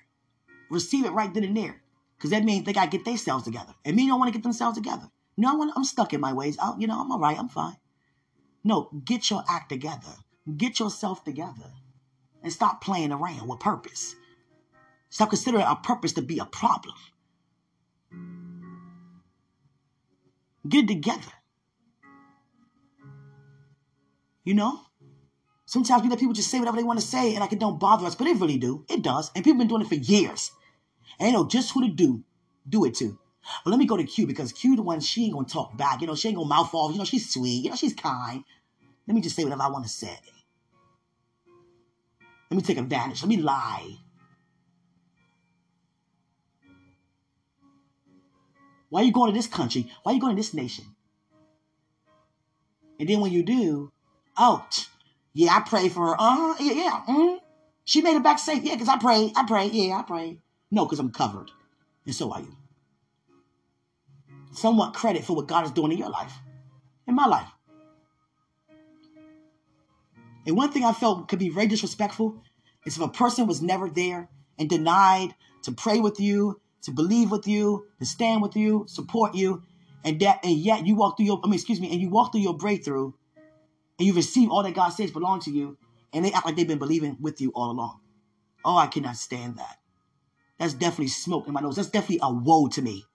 [0.69, 1.81] Receive it right then and there.
[2.17, 3.73] Because that means they got to get themselves together.
[3.85, 5.09] And me don't want to get themselves together.
[5.37, 6.57] No, I'm stuck in my ways.
[6.61, 7.37] I, you know, I'm all right.
[7.37, 7.77] I'm fine.
[8.63, 10.11] No, get your act together.
[10.57, 11.71] Get yourself together
[12.43, 14.15] and stop playing around with purpose.
[15.09, 16.95] Stop considering our purpose to be a problem.
[20.67, 21.31] Get together.
[24.43, 24.81] You know?
[25.69, 27.79] Sometimes we let people just say whatever they want to say and like it don't
[27.79, 28.83] bother us, but it really do.
[28.89, 29.29] It does.
[29.35, 30.51] And people been doing it for years.
[31.19, 32.23] And they know just who to do,
[32.67, 33.19] do it to.
[33.63, 36.01] But let me go to Q because Q the one she ain't gonna talk back.
[36.01, 36.91] You know, she ain't gonna mouth off.
[36.91, 37.65] You know, she's sweet.
[37.65, 38.43] You know, she's kind.
[39.07, 40.17] Let me just say whatever I want to say.
[42.49, 43.21] Let me take advantage.
[43.21, 43.95] Let me lie.
[48.89, 49.91] Why are you going to this country?
[50.01, 50.85] Why are you going to this nation?
[52.99, 53.91] And then when you do,
[54.35, 54.65] oh,
[55.33, 56.15] yeah, I pray for her.
[56.19, 57.01] Uh, yeah, yeah.
[57.07, 57.39] Mm.
[57.85, 58.63] She made it back safe.
[58.63, 59.31] Yeah, because I pray.
[59.35, 59.67] I pray.
[59.67, 60.39] Yeah, I pray.
[60.71, 61.51] No, because I'm covered.
[62.05, 62.55] And so are you.
[64.53, 66.33] Somewhat credit for what God is doing in your life,
[67.07, 67.47] in my life.
[70.45, 72.41] And one thing I felt could be very disrespectful
[72.85, 77.29] is if a person was never there and denied to pray with you, to believe
[77.29, 79.63] with you, to stand with you, support you,
[80.03, 82.31] and that and yet you walk through your I mean excuse me, and you walk
[82.31, 83.11] through your breakthrough
[83.99, 85.77] and you receive all that God says belong to you,
[86.13, 87.99] and they act like they've been believing with you all along.
[88.63, 89.77] Oh, I cannot stand that.
[90.57, 91.75] That's definitely smoke in my nose.
[91.75, 93.05] That's definitely a woe to me.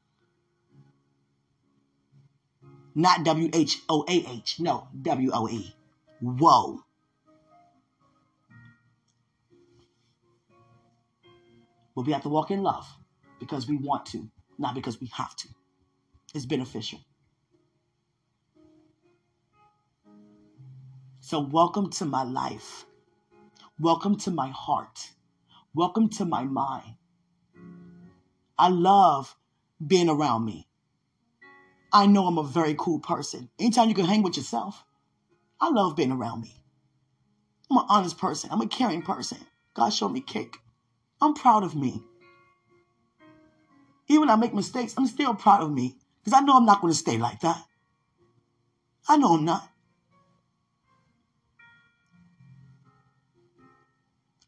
[2.94, 4.60] Not W H O A H.
[4.60, 5.74] No, W O E.
[6.20, 6.80] Whoa.
[11.96, 12.86] But we have to walk in love
[13.40, 15.48] because we want to, not because we have to.
[16.34, 17.00] It's beneficial.
[21.26, 22.84] So, welcome to my life.
[23.80, 25.12] Welcome to my heart.
[25.72, 26.96] Welcome to my mind.
[28.58, 29.34] I love
[29.84, 30.68] being around me.
[31.90, 33.48] I know I'm a very cool person.
[33.58, 34.84] Anytime you can hang with yourself,
[35.58, 36.62] I love being around me.
[37.70, 38.50] I'm an honest person.
[38.52, 39.38] I'm a caring person.
[39.72, 40.58] God showed me cake.
[41.22, 42.02] I'm proud of me.
[44.08, 46.82] Even when I make mistakes, I'm still proud of me because I know I'm not
[46.82, 47.64] going to stay like that.
[49.08, 49.70] I know I'm not.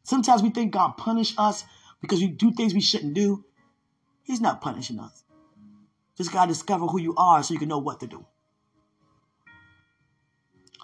[0.07, 1.65] Sometimes we think God punish us
[1.99, 3.43] because we do things we shouldn't do.
[4.23, 5.25] He's not punishing us.
[6.17, 8.25] Just got to discover who you are so you can know what to do.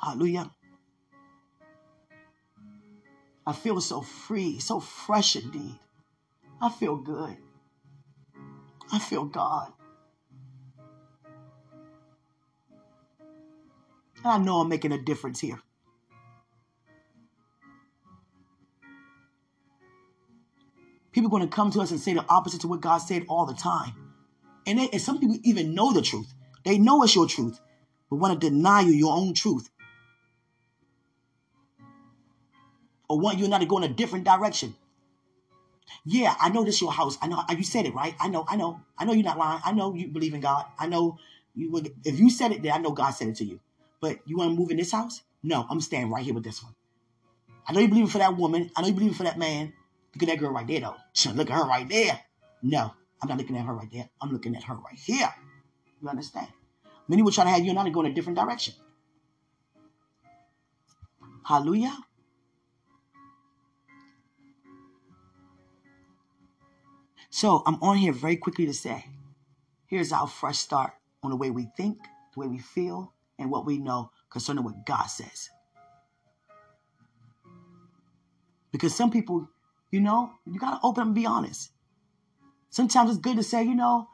[0.02, 0.52] Hallelujah.
[3.48, 5.80] I feel so free, so fresh indeed.
[6.62, 7.38] I feel good.
[8.92, 9.72] I feel God.
[14.18, 15.62] And I know I'm making a difference here.
[21.14, 23.26] People are going to come to us and say the opposite to what God said
[23.30, 23.94] all the time.
[24.66, 26.34] And, they, and some people even know the truth.
[26.66, 27.60] They know it's your truth,
[28.10, 29.70] but want to deny you your own truth.
[33.08, 34.76] Or want you I to go in a different direction.
[36.06, 37.18] Yeah, I know this your house.
[37.22, 38.16] I know you said it right.
[38.20, 39.62] I know, I know, I know you're not lying.
[39.64, 40.66] I know you believe in God.
[40.80, 41.20] I know
[41.54, 43.60] you would if you said it, then I know God said it to you.
[44.02, 45.22] But you want to move in this house?
[45.44, 46.74] No, I'm staying right here with this one.
[47.68, 48.72] I know you believe for that woman.
[48.76, 49.74] I know you believe for that man.
[50.14, 50.96] Look at that girl right there, though.
[51.34, 52.20] Look at her right there.
[52.62, 54.10] No, I'm not looking at her right there.
[54.22, 55.34] I'm looking at her right here.
[56.02, 56.48] You understand?
[57.08, 58.76] Many will try to have you and I to go in a different direction.
[61.46, 61.98] Hallelujah.
[67.30, 69.06] So I'm on here very quickly to say,
[69.88, 71.98] here's our fresh start on the way we think,
[72.34, 75.50] the way we feel, and what we know concerning what God says.
[78.72, 79.50] Because some people,
[79.94, 81.70] you know, you got to open up and be honest.
[82.72, 84.10] Sometimes it's good to say, you know,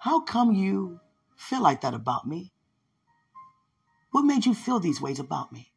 [0.00, 0.98] how come you
[1.36, 2.52] feel like that about me?
[4.10, 5.70] What made you feel these ways about me?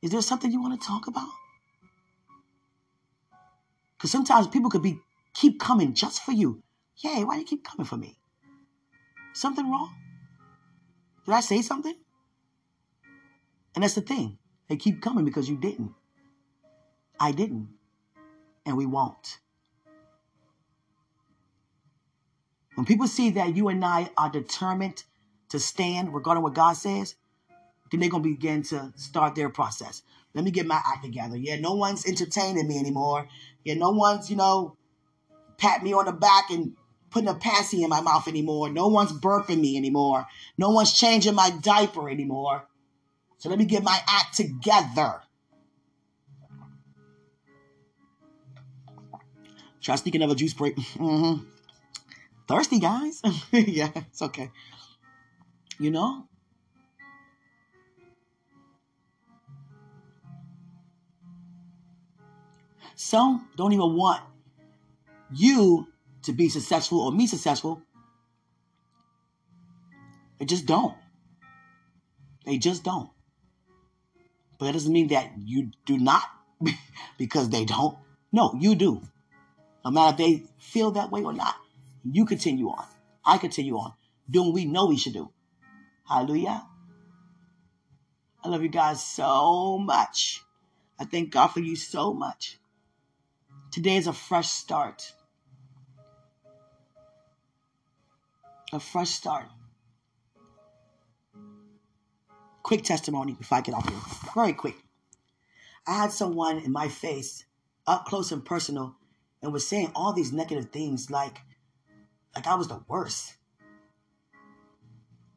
[0.00, 1.28] Is there something you want to talk about?
[3.98, 5.00] Because sometimes people could be
[5.34, 6.62] keep coming just for you.
[6.96, 8.16] Yay, why do you keep coming for me?
[9.34, 9.94] Something wrong?
[11.26, 11.94] Did I say something?
[13.74, 14.38] And that's the thing.
[14.68, 15.92] They keep coming because you didn't.
[17.20, 17.68] I didn't.
[18.66, 19.38] And we won't.
[22.74, 25.04] When people see that you and I are determined
[25.50, 27.14] to stand regarding what God says,
[27.90, 30.02] then they're going to begin to start their process.
[30.34, 31.36] Let me get my act together.
[31.36, 33.28] Yeah, no one's entertaining me anymore.
[33.62, 34.76] Yeah, no one's, you know,
[35.58, 36.72] pat me on the back and
[37.10, 38.68] putting a passy in my mouth anymore.
[38.70, 40.26] No one's burping me anymore.
[40.58, 42.66] No one's changing my diaper anymore.
[43.38, 45.20] So let me get my act together.
[49.80, 50.76] Try sneak another juice break.
[50.78, 51.44] Mm-hmm.
[52.46, 53.22] Thirsty, guys.
[53.52, 54.50] yeah, it's okay.
[55.78, 56.28] You know?
[62.96, 64.22] Some don't even want
[65.32, 65.88] you
[66.22, 67.82] to be successful or me successful.
[70.38, 70.94] They just don't.
[72.44, 73.10] They just don't.
[74.58, 76.22] But that doesn't mean that you do not
[77.18, 77.96] because they don't.
[78.32, 79.02] No, you do.
[79.84, 81.56] No matter if they feel that way or not,
[82.04, 82.86] you continue on.
[83.24, 83.92] I continue on
[84.30, 85.30] doing what we know we should do.
[86.08, 86.66] Hallelujah.
[88.42, 90.42] I love you guys so much.
[90.98, 92.58] I thank God for you so much.
[93.70, 95.12] Today is a fresh start.
[98.72, 99.46] A fresh start.
[102.64, 104.00] Quick testimony before I get off here.
[104.34, 104.74] Very quick.
[105.86, 107.44] I had someone in my face,
[107.86, 108.96] up close and personal,
[109.40, 111.38] and was saying all these negative things like,
[112.34, 113.36] like I was the worst.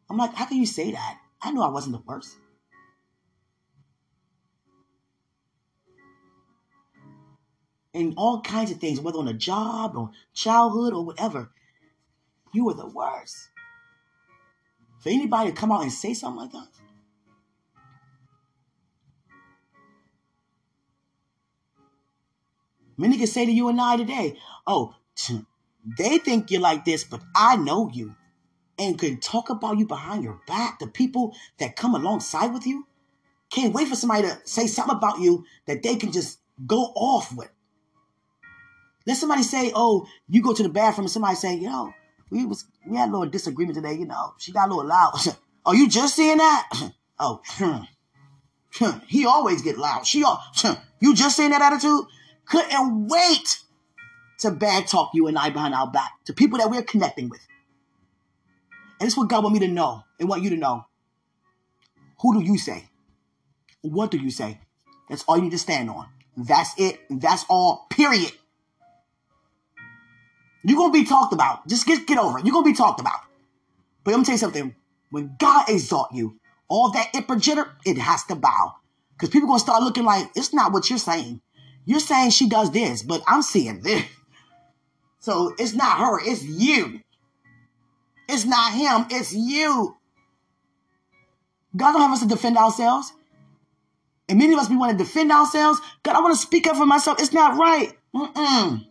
[0.09, 1.19] I'm like, how can you say that?
[1.39, 2.37] I knew I wasn't the worst.
[7.97, 11.49] and all kinds of things, whether on a job or childhood or whatever.
[12.53, 13.49] You were the worst.
[14.99, 16.76] For anybody to come out and say something like that.
[22.97, 24.95] Many can say to you and I today, oh,
[25.97, 28.15] they think you're like this, but I know you
[28.79, 30.79] and can talk about you behind your back.
[30.79, 32.87] The people that come alongside with you
[33.49, 37.35] can't wait for somebody to say something about you that they can just go off
[37.35, 37.49] with.
[39.05, 41.93] Let somebody say, "Oh, you go to the bathroom," and somebody say, "You know,
[42.29, 43.93] we was we had a little disagreement today.
[43.93, 45.13] You know, she got a little loud."
[45.65, 46.69] oh, you just seeing that?
[47.19, 47.83] oh, hmm,
[48.73, 50.05] hmm, he always get loud.
[50.05, 50.43] She, all,
[50.99, 52.05] you just seeing that attitude?
[52.49, 53.59] Couldn't wait
[54.39, 57.41] to bad talk you and I behind our back to people that we're connecting with.
[58.99, 60.85] And it's what God want me to know and want you to know.
[62.21, 62.89] Who do you say?
[63.81, 64.59] What do you say?
[65.09, 66.07] That's all you need to stand on.
[66.35, 66.99] That's it.
[67.09, 67.87] That's all.
[67.89, 68.31] Period.
[70.63, 71.67] You're gonna be talked about.
[71.67, 72.45] Just get get over it.
[72.45, 73.19] You're gonna be talked about.
[74.03, 74.75] But I'm gonna tell you something.
[75.09, 78.75] When God exalt you, all that ipper jitter, it has to bow.
[79.13, 81.41] Because people gonna start looking like it's not what you're saying.
[81.87, 84.03] You're saying she does this, but I'm seeing this.
[85.19, 86.99] So it's not her, it's you.
[88.27, 89.95] It's not him, it's you.
[91.75, 93.13] God don't have us to defend ourselves.
[94.27, 95.79] And many of us, we want to defend ourselves.
[96.03, 97.21] God, I want to speak up for myself.
[97.21, 97.93] It's not right.
[98.13, 98.85] Mm-mm.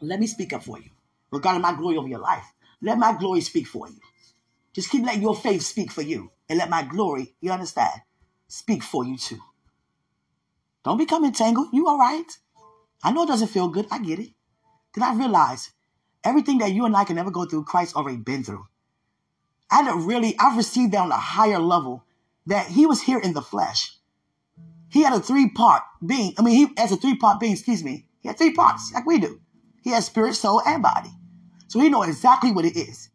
[0.00, 0.88] Let me speak up for you
[1.30, 2.44] regarding my glory over your life.
[2.80, 4.00] Let my glory speak for you.
[4.72, 8.00] Just keep letting your faith speak for you and let my glory, you understand,
[8.46, 9.40] speak for you too.
[10.84, 11.68] Don't become entangled.
[11.72, 12.26] You all right.
[13.02, 13.86] I know it doesn't feel good.
[13.90, 14.30] I get it.
[14.92, 15.70] Because I realize
[16.24, 18.66] everything that you and I can ever go through, Christ already been through.
[19.70, 22.04] I had really, I've received that on a higher level
[22.46, 23.96] that he was here in the flesh.
[24.90, 26.34] He had a three part being.
[26.38, 28.06] I mean, he has a three part being, excuse me.
[28.20, 29.40] He had three parts, like we do.
[29.82, 31.10] He has spirit, soul, and body.
[31.68, 33.10] So he knows exactly what it is.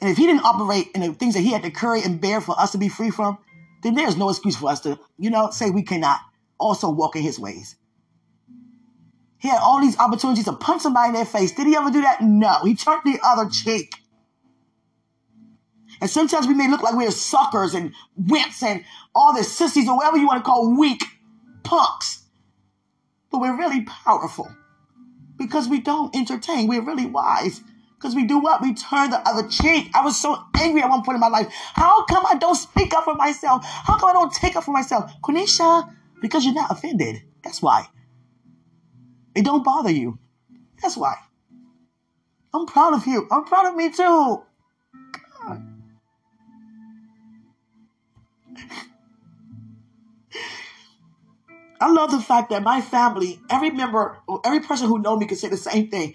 [0.00, 2.40] And if he didn't operate in the things that he had to carry and bear
[2.40, 3.38] for us to be free from,
[3.82, 6.20] then there's no excuse for us to, you know, say we cannot
[6.58, 7.76] also walk in his ways.
[9.38, 11.52] He had all these opportunities to punch somebody in their face.
[11.52, 12.20] Did he ever do that?
[12.20, 12.58] No.
[12.64, 13.94] He turned the other cheek.
[16.00, 19.96] And sometimes we may look like we're suckers and wimps and all the sissies or
[19.96, 21.04] whatever you want to call weak
[21.62, 22.24] punks.
[23.30, 24.48] But we're really powerful
[25.36, 26.66] because we don't entertain.
[26.66, 27.60] We're really wise
[27.98, 28.62] because we do what?
[28.62, 29.90] We turn the other cheek.
[29.92, 31.48] I was so angry at one point in my life.
[31.74, 33.64] How come I don't speak up for myself?
[33.64, 35.10] How come I don't take up for myself?
[35.20, 35.92] Quenisha,
[36.22, 37.22] because you're not offended.
[37.42, 37.88] That's why.
[39.34, 40.18] It don't bother you.
[40.80, 41.16] That's why.
[42.54, 43.26] I'm proud of you.
[43.32, 44.42] I'm proud of me too.
[45.42, 45.62] God.
[51.80, 55.36] I love the fact that my family, every member, every person who know me can
[55.36, 56.14] say the same thing.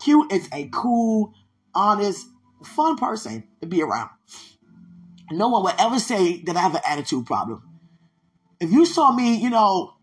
[0.00, 1.34] Q is a cool,
[1.74, 2.26] honest,
[2.62, 4.10] fun person to be around.
[5.30, 7.62] No one would ever say that I have an attitude problem.
[8.60, 9.94] If you saw me, you know,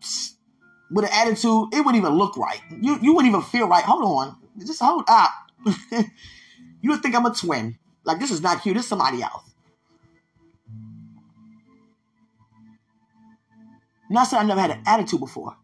[0.90, 2.60] with an attitude, it wouldn't even look right.
[2.80, 3.84] You you wouldn't even feel right.
[3.84, 4.36] Hold on.
[4.58, 5.30] Just hold up.
[6.80, 7.78] you would think I'm a twin.
[8.04, 8.76] Like this is not cute.
[8.76, 9.42] This is somebody else.
[14.08, 15.56] Not saying I never had an attitude before.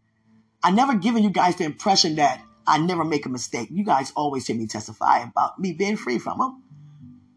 [0.61, 3.69] I never given you guys the impression that I never make a mistake.
[3.71, 6.63] You guys always hear me testify about me being free from them.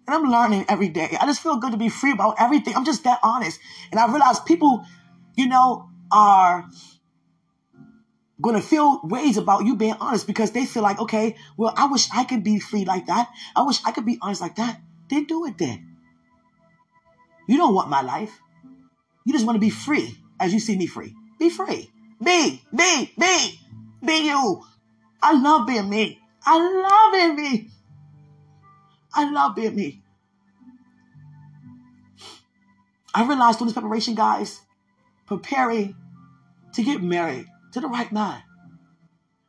[0.07, 1.17] And I'm learning every day.
[1.21, 2.77] I just feel good to be free about everything.
[2.77, 3.59] I'm just that honest.
[3.91, 4.85] And I realize people,
[5.37, 6.69] you know, are
[8.41, 11.87] going to feel ways about you being honest because they feel like, okay, well, I
[11.87, 13.29] wish I could be free like that.
[13.57, 14.81] I wish I could be honest like that.
[15.09, 15.97] Then do it then.
[17.49, 18.39] You don't want my life.
[19.25, 21.15] You just want to be free as you see me free.
[21.39, 21.91] Be free.
[22.23, 23.61] Be, be, be,
[24.05, 24.63] be you.
[25.23, 26.21] I love being me.
[26.45, 27.71] I love being me.
[29.15, 30.03] I love being me.
[33.15, 34.61] I realized through this preparation, guys,
[35.27, 35.97] preparing
[36.75, 38.43] to get married to the right man.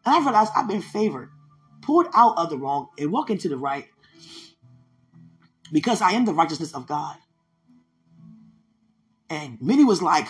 [0.05, 1.30] And I realized I've been favored,
[1.82, 3.88] pulled out of the wrong, and walk into the right
[5.72, 7.18] because I am the righteousness of God.
[9.30, 10.30] And many was like,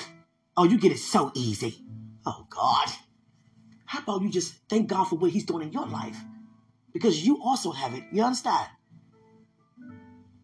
[0.56, 1.78] oh, you get it so easy.
[2.26, 2.88] Oh, God.
[3.88, 6.18] How about you just thank God for what He's doing in your life?
[6.94, 8.04] Because you also have it.
[8.12, 8.68] You understand?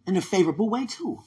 [0.08, 1.20] In a favorable way, too.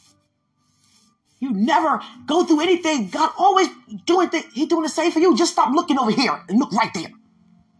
[1.38, 3.10] You never go through anything.
[3.10, 3.68] God always
[4.06, 4.46] doing things.
[4.54, 5.36] He doing the same for you.
[5.36, 7.10] Just stop looking over here and look right there.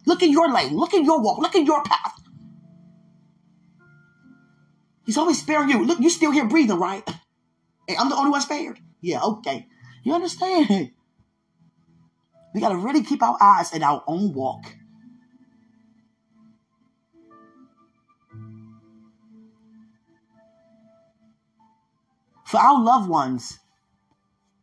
[0.04, 0.76] Look in your lane.
[0.76, 1.38] Look in your walk.
[1.38, 2.12] Look in your path.
[5.06, 5.84] He's always sparing you.
[5.84, 7.08] Look, you still here breathing, right?
[7.88, 8.78] Hey, I'm the only one spared.
[9.00, 9.66] Yeah, okay.
[10.04, 10.90] You understand?
[12.56, 14.64] We got to really keep our eyes in our own walk.
[22.46, 23.58] For our loved ones,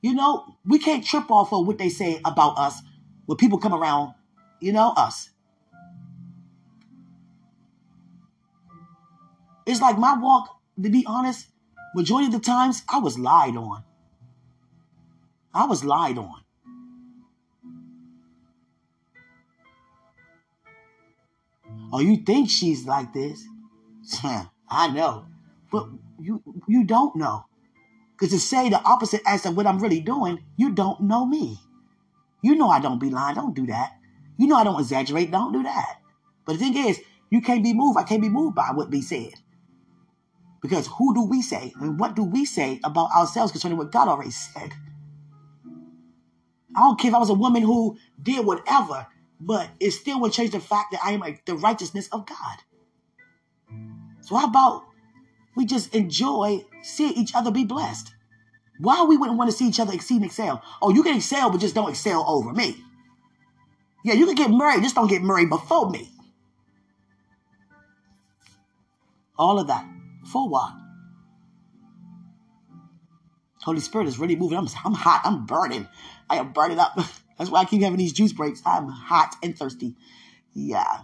[0.01, 2.81] you know, we can't trip off of what they say about us
[3.27, 4.15] when people come around,
[4.59, 5.29] you know, us.
[9.67, 10.49] It's like my walk,
[10.81, 11.45] to be honest,
[11.93, 13.83] majority of the times I was lied on.
[15.53, 16.42] I was lied on.
[21.93, 23.45] Oh, you think she's like this?
[24.23, 25.27] I know.
[25.71, 25.89] But
[26.19, 27.45] you you don't know.
[28.11, 31.59] Because to say the opposite as to what I'm really doing, you don't know me.
[32.41, 33.35] You know I don't be lying.
[33.35, 33.91] Don't do that.
[34.37, 35.29] You know I don't exaggerate.
[35.29, 35.99] Don't do that.
[36.45, 37.99] But the thing is, you can't be moved.
[37.99, 39.33] I can't be moved by what be said.
[40.63, 41.73] Because who do we say?
[41.79, 44.73] And what do we say about ourselves concerning what God already said?
[46.75, 49.05] I don't care if I was a woman who did whatever
[49.39, 52.57] but it still would change the fact that I am the righteousness of God.
[54.21, 54.85] So how about
[55.55, 58.13] we just enjoy seeing each other be blessed?
[58.79, 60.63] Why we wouldn't want to see each other exceed and excel?
[60.81, 62.75] Oh, you can excel, but just don't excel over me.
[64.03, 66.09] Yeah, you can get married, just don't get married before me.
[69.37, 69.85] All of that.
[70.31, 70.73] For what?
[73.63, 74.57] Holy Spirit is really moving.
[74.57, 75.21] I'm, I'm hot.
[75.23, 75.87] I'm burning.
[76.29, 76.97] I am burning up.
[77.37, 78.61] That's why I keep having these juice breaks.
[78.65, 79.95] I'm hot and thirsty.
[80.53, 81.01] Yeah.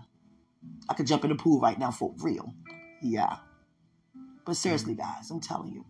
[0.87, 2.53] I could jump in the pool right now for real.
[3.01, 3.37] Yeah.
[4.45, 5.85] But seriously, guys, I'm telling you.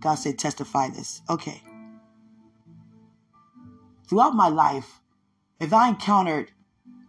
[0.00, 1.22] God said, testify this.
[1.28, 1.62] Okay.
[4.08, 5.00] Throughout my life,
[5.60, 6.52] if I encountered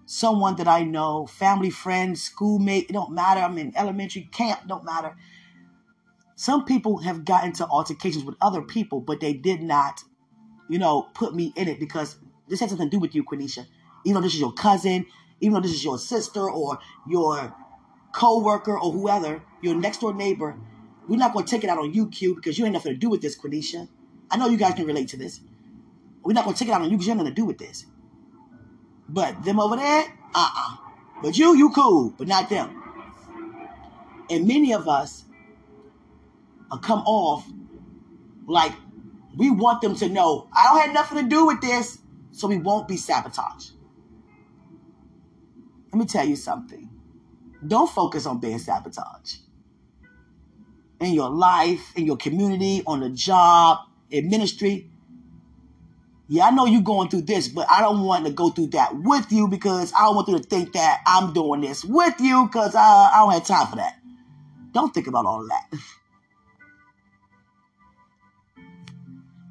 [0.06, 3.42] someone that I know, family, friends, schoolmate, it don't matter.
[3.42, 5.16] I'm in elementary camp, don't matter.
[6.36, 10.04] Some people have gotten to altercations with other people, but they did not,
[10.70, 12.16] you know, put me in it because
[12.48, 13.66] this has nothing to do with you, Quenisha.
[14.06, 15.06] Even though this is your cousin,
[15.42, 17.54] even though this is your sister or your
[18.14, 20.56] co-worker or whoever, your next door neighbor,
[21.08, 22.98] we're not going to take it out on you, Q, because you ain't nothing to
[22.98, 23.88] do with this, Quenisha.
[24.32, 25.42] I know you guys can relate to this.
[26.24, 27.46] We're not going to take it out on you because you ain't nothing to do
[27.46, 27.86] with this.
[29.08, 30.04] But them over there,
[30.36, 30.78] uh-uh.
[31.24, 32.84] But you, you cool, but not them.
[34.30, 35.24] And many of us
[36.72, 37.48] uh, come off
[38.46, 38.74] like
[39.40, 42.00] we want them to know I don't have nothing to do with this,
[42.32, 43.72] so we won't be sabotaged.
[45.94, 46.90] Let me tell you something.
[47.66, 49.38] Don't focus on being sabotaged.
[51.00, 53.78] In your life, in your community, on the job,
[54.12, 54.92] in ministry,
[56.28, 58.94] yeah, I know you're going through this, but I don't want to go through that
[58.94, 62.46] with you because I don't want you to think that I'm doing this with you
[62.46, 63.96] because I, I don't have time for that.
[64.74, 65.80] Don't think about all of that.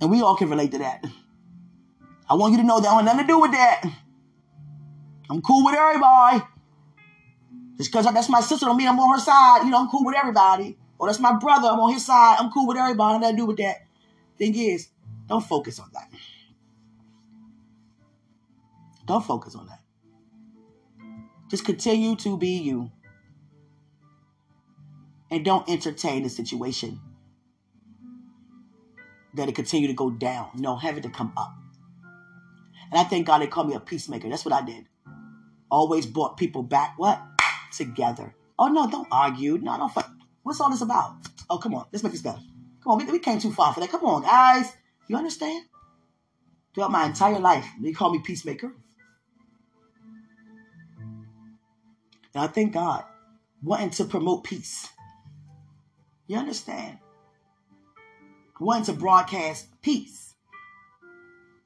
[0.01, 1.05] And we all can relate to that.
[2.31, 3.83] I want you to know that I want nothing to do with that.
[5.31, 6.43] I'm cool with everybody.
[7.77, 9.65] Just because that's my sister don't mean I'm on her side.
[9.65, 10.77] You know, I'm cool with everybody.
[10.99, 12.37] Or that's my brother, I'm on his side.
[12.39, 13.17] I'm cool with everybody.
[13.17, 13.77] I nothing to do with that.
[14.37, 14.89] Thing is,
[15.29, 16.09] don't focus on that.
[19.07, 19.81] Don't focus on that.
[21.49, 22.91] Just continue to be you.
[25.31, 27.01] And don't entertain the situation
[29.35, 30.51] that it continue to go down.
[30.55, 31.55] No, have it to come up.
[32.91, 34.29] And I thank God they called me a peacemaker.
[34.29, 34.87] That's what I did.
[35.71, 37.21] Always brought people back, what?
[37.77, 38.35] Together.
[38.59, 39.59] Oh, no, don't argue.
[39.59, 40.07] No, don't fight.
[40.43, 41.17] What's all this about?
[41.51, 41.87] Oh, come on.
[41.93, 42.41] Let's make this better.
[42.83, 42.99] Come on.
[42.99, 43.91] We, we came too far for that.
[43.91, 44.73] Come on, guys.
[45.07, 45.67] You understand?
[46.75, 48.73] Throughout my entire life, they call me peacemaker.
[52.35, 53.05] And I thank God,
[53.63, 54.89] wanting to promote peace.
[56.27, 56.99] You understand?
[58.61, 60.35] Wanting to broadcast peace,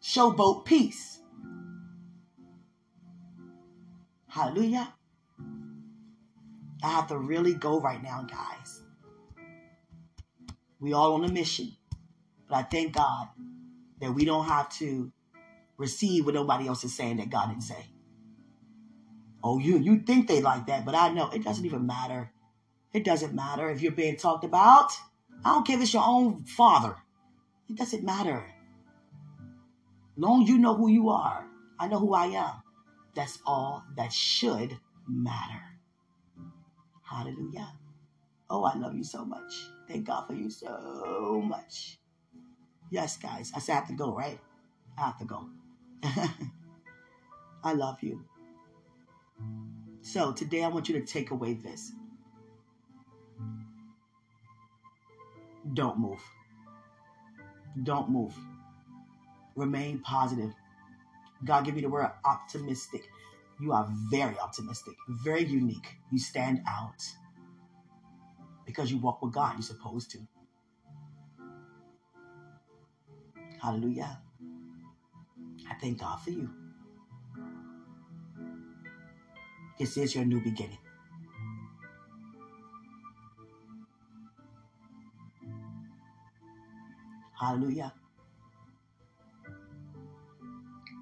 [0.03, 1.21] showboat peace.
[4.29, 4.93] Hallelujah.
[6.83, 8.83] I have to really go right now, guys.
[10.81, 11.73] We all on a mission.
[12.49, 13.29] But I thank God
[14.01, 15.13] that we don't have to
[15.79, 17.87] receive what nobody else is saying that God didn't say.
[19.43, 22.31] Oh, you you think they like that, but I know it doesn't even matter.
[22.93, 24.93] It doesn't matter if you're being talked about.
[25.45, 26.97] I don't care if it's your own father.
[27.69, 28.45] It doesn't matter.
[30.17, 31.47] Long you know who you are.
[31.79, 32.63] I know who I am.
[33.15, 34.79] That's all that should
[35.09, 35.63] matter.
[37.03, 37.73] Hallelujah.
[38.49, 39.69] Oh, I love you so much.
[39.89, 41.99] Thank God for you so much.
[42.91, 43.53] Yes, guys.
[43.57, 44.39] I said I have to go, right?
[44.99, 45.49] I have to go.
[47.65, 48.25] I love you.
[50.03, 51.93] So today I want you to take away this.
[55.75, 56.21] Don't move.
[57.83, 58.35] Don't move.
[59.55, 60.53] Remain positive.
[61.45, 63.09] God give you the word optimistic.
[63.61, 65.97] You are very optimistic, very unique.
[66.11, 67.03] You stand out
[68.67, 69.55] because you walk with God.
[69.55, 70.19] You're supposed to.
[73.61, 74.21] Hallelujah.
[75.71, 76.51] I thank God for you.
[79.79, 80.79] This is your new beginning.
[87.43, 87.93] Hallelujah.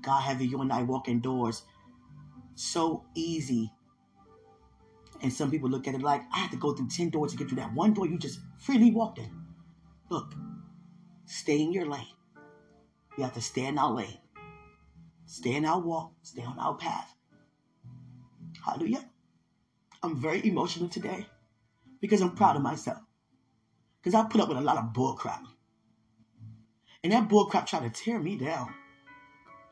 [0.01, 1.65] God having you and I walking doors
[2.55, 3.71] so easy.
[5.21, 7.37] And some people look at it like, I have to go through 10 doors to
[7.37, 9.31] get through that one door you just freely walked in.
[10.09, 10.33] Look,
[11.27, 12.17] stay in your lane.
[13.19, 14.17] You have to stay in our lane.
[15.27, 16.15] Stay in our walk.
[16.23, 17.15] Stay on our path.
[18.65, 19.05] Hallelujah.
[20.03, 21.27] I'm very emotional today
[22.01, 23.03] because I'm proud of myself.
[24.01, 25.45] Because I put up with a lot of bull crap.
[27.03, 28.75] And that bullcrap tried to tear me down,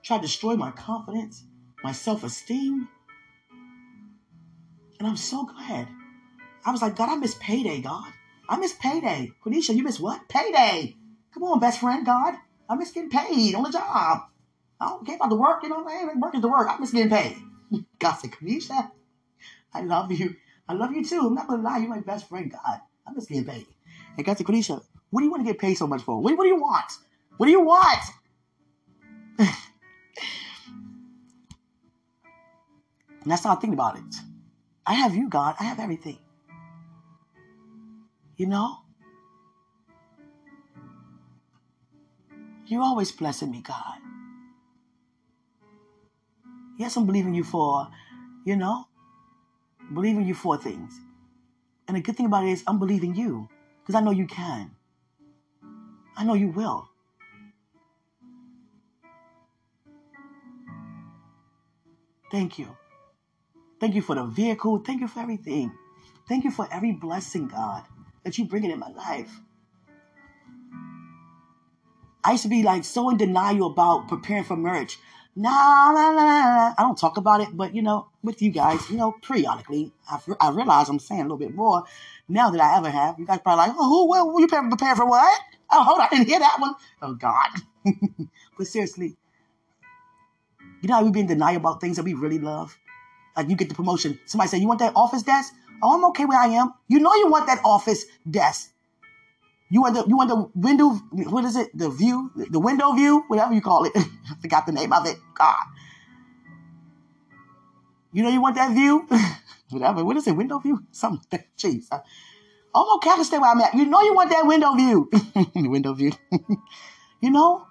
[0.03, 1.45] tried to destroy my confidence,
[1.85, 2.89] my self esteem.
[4.99, 5.89] And I'm so glad.
[6.65, 8.13] I was like, God, I miss payday, God.
[8.49, 9.31] I miss payday.
[9.45, 10.27] Quenisha, you miss what?
[10.29, 10.97] Payday.
[11.35, 12.35] Come on, best friend, God.
[12.69, 14.23] I miss getting paid on the job.
[14.81, 16.21] I don't care about the work, you know what I mean?
[16.21, 16.69] Work is the work.
[16.69, 17.37] I miss getting paid.
[17.99, 18.91] God said, Quenisha,
[19.75, 20.35] I love you.
[20.67, 21.27] I love you too.
[21.27, 22.51] I'm not gonna lie, you're my best friend.
[22.51, 23.67] God, I'm just getting paid.
[24.17, 26.21] Hey, guys, Quenisha, what do you want to get paid so much for?
[26.21, 26.91] What, what do you want?
[27.39, 27.99] What do you want?
[29.39, 29.49] and
[33.25, 34.15] that's how I think about it.
[34.85, 35.55] I have you, God.
[35.61, 36.19] I have everything.
[38.37, 38.79] You know?
[42.67, 43.99] You're always blessing me, God.
[46.77, 47.89] Yes, I'm believing you for,
[48.45, 48.89] you know,
[49.95, 50.93] believing you for things.
[51.87, 53.49] And the good thing about it is I'm believing you
[53.81, 54.73] because I know you can.
[56.17, 56.89] I know you will.
[62.31, 62.77] Thank you.
[63.81, 64.79] Thank you for the vehicle.
[64.79, 65.73] Thank you for everything.
[66.29, 67.85] Thank you for every blessing, God,
[68.25, 69.41] that you bring it in my life.
[72.25, 74.99] I used to be like so in denial about preparing for marriage.
[75.37, 78.91] Nah, nah, nah, nah, I don't talk about it, but you know, with you guys,
[78.91, 81.85] you know, periodically, I, I realize I'm saying a little bit more
[82.29, 83.21] now than I ever have.
[83.21, 85.41] You guys probably like, oh, who, were you preparing for what?
[85.71, 86.75] Oh, hold on, I didn't hear that one.
[87.03, 87.51] Oh, God.
[88.59, 89.17] but seriously,
[90.81, 92.77] you know how we be in about things that we really love?
[93.37, 94.19] Like you get the promotion.
[94.27, 95.55] Somebody say, you want that office desk?
[95.83, 96.75] Oh, I'm okay where I am.
[96.89, 98.73] You know you want that office desk.
[99.71, 100.91] You want the you want the window
[101.31, 101.77] what is it?
[101.77, 103.93] The view, the window view, whatever you call it.
[103.97, 105.19] I forgot the name of it.
[105.35, 105.65] God.
[108.13, 109.07] You know you want that view?
[109.71, 110.05] whatever.
[110.05, 110.33] What is it?
[110.33, 110.83] Window view?
[110.91, 111.45] Something.
[111.57, 111.87] Jeez.
[111.93, 113.75] I'm okay to stay where I'm at.
[113.75, 115.11] You know you want that window view.
[115.55, 116.13] The window view.
[117.21, 117.68] you know?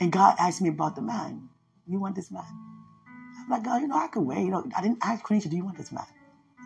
[0.00, 1.48] And God asked me about the man.
[1.86, 2.44] You want this man?
[3.38, 4.44] I'm like, God, you know, I could wait.
[4.44, 6.04] You know, I didn't ask Quenisha, do you want this man?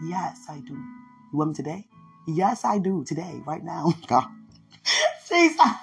[0.04, 0.74] Yes, I do.
[0.74, 1.86] You want me today?
[2.26, 3.92] Yes, I do today, right now.
[4.06, 4.26] God.
[5.28, 5.58] Jesus.
[5.60, 5.74] Uh,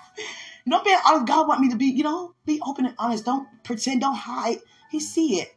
[0.65, 3.25] you know, being honest, God want me to be, you know, be open and honest.
[3.25, 4.57] Don't pretend, don't hide.
[4.91, 5.55] He see it.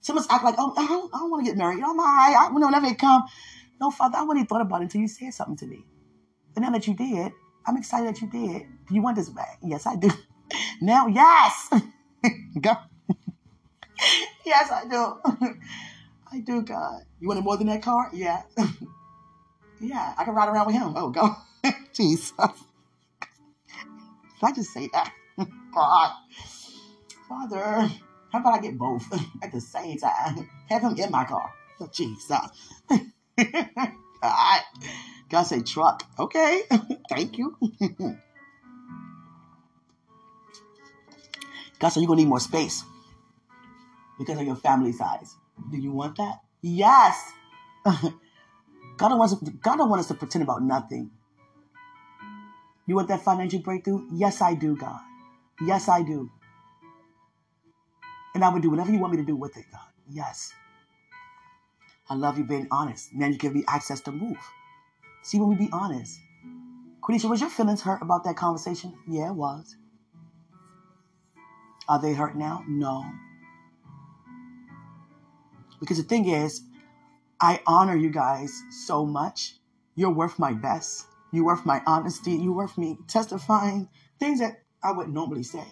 [0.00, 1.76] Someone's act like, oh, I don't, don't want to get married.
[1.76, 2.36] You know, I'm all right.
[2.38, 3.24] I, know, never come.
[3.80, 5.84] No, Father, I wouldn't even thought about it until you said something to me.
[6.54, 7.32] But now that you did,
[7.66, 8.66] I'm excited that you did.
[8.88, 9.58] Do you want this back?
[9.62, 10.10] Yes, I do.
[10.80, 11.68] Now, yes.
[12.60, 12.72] Go.
[14.44, 15.16] yes, I do.
[16.32, 17.02] I do, God.
[17.20, 18.10] You wanted more than that car?
[18.12, 18.42] Yeah.
[19.82, 20.94] Yeah, I can ride around with him.
[20.96, 21.34] Oh, go.
[21.92, 22.30] Jesus.
[22.38, 22.50] Did
[24.40, 25.12] I just say that?
[25.74, 26.12] God.
[27.28, 27.90] Father,
[28.30, 29.04] how about I get both
[29.42, 30.48] at the same time?
[30.68, 31.52] Have him in my car.
[31.80, 32.38] Oh, Jesus.
[34.22, 34.60] God.
[35.28, 36.04] God say truck.
[36.16, 36.62] Okay.
[37.08, 37.56] Thank you.
[41.82, 42.84] God said you're to need more space
[44.16, 45.34] because of your family size.
[45.68, 46.38] Do you want that?
[46.60, 47.32] Yes.
[47.84, 48.14] God
[49.00, 51.10] don't, want us, God don't want us to pretend about nothing.
[52.86, 54.06] You want that financial breakthrough?
[54.12, 55.00] Yes, I do, God.
[55.66, 56.30] Yes, I do.
[58.36, 59.80] And I would do whatever you want me to do with it, God.
[60.08, 60.52] Yes.
[62.08, 63.12] I love you being honest.
[63.12, 64.38] Now you give me access to move.
[65.24, 66.16] See, when we be honest.
[67.02, 68.94] Quenisha, was your feelings hurt about that conversation?
[69.08, 69.74] Yeah, it was.
[71.88, 72.64] Are they hurt now?
[72.68, 73.04] No.
[75.80, 76.62] Because the thing is,
[77.40, 79.56] I honor you guys so much.
[79.96, 81.06] You're worth my best.
[81.32, 82.32] You're worth my honesty.
[82.32, 83.88] You're worth me testifying
[84.20, 85.64] things that I would normally say.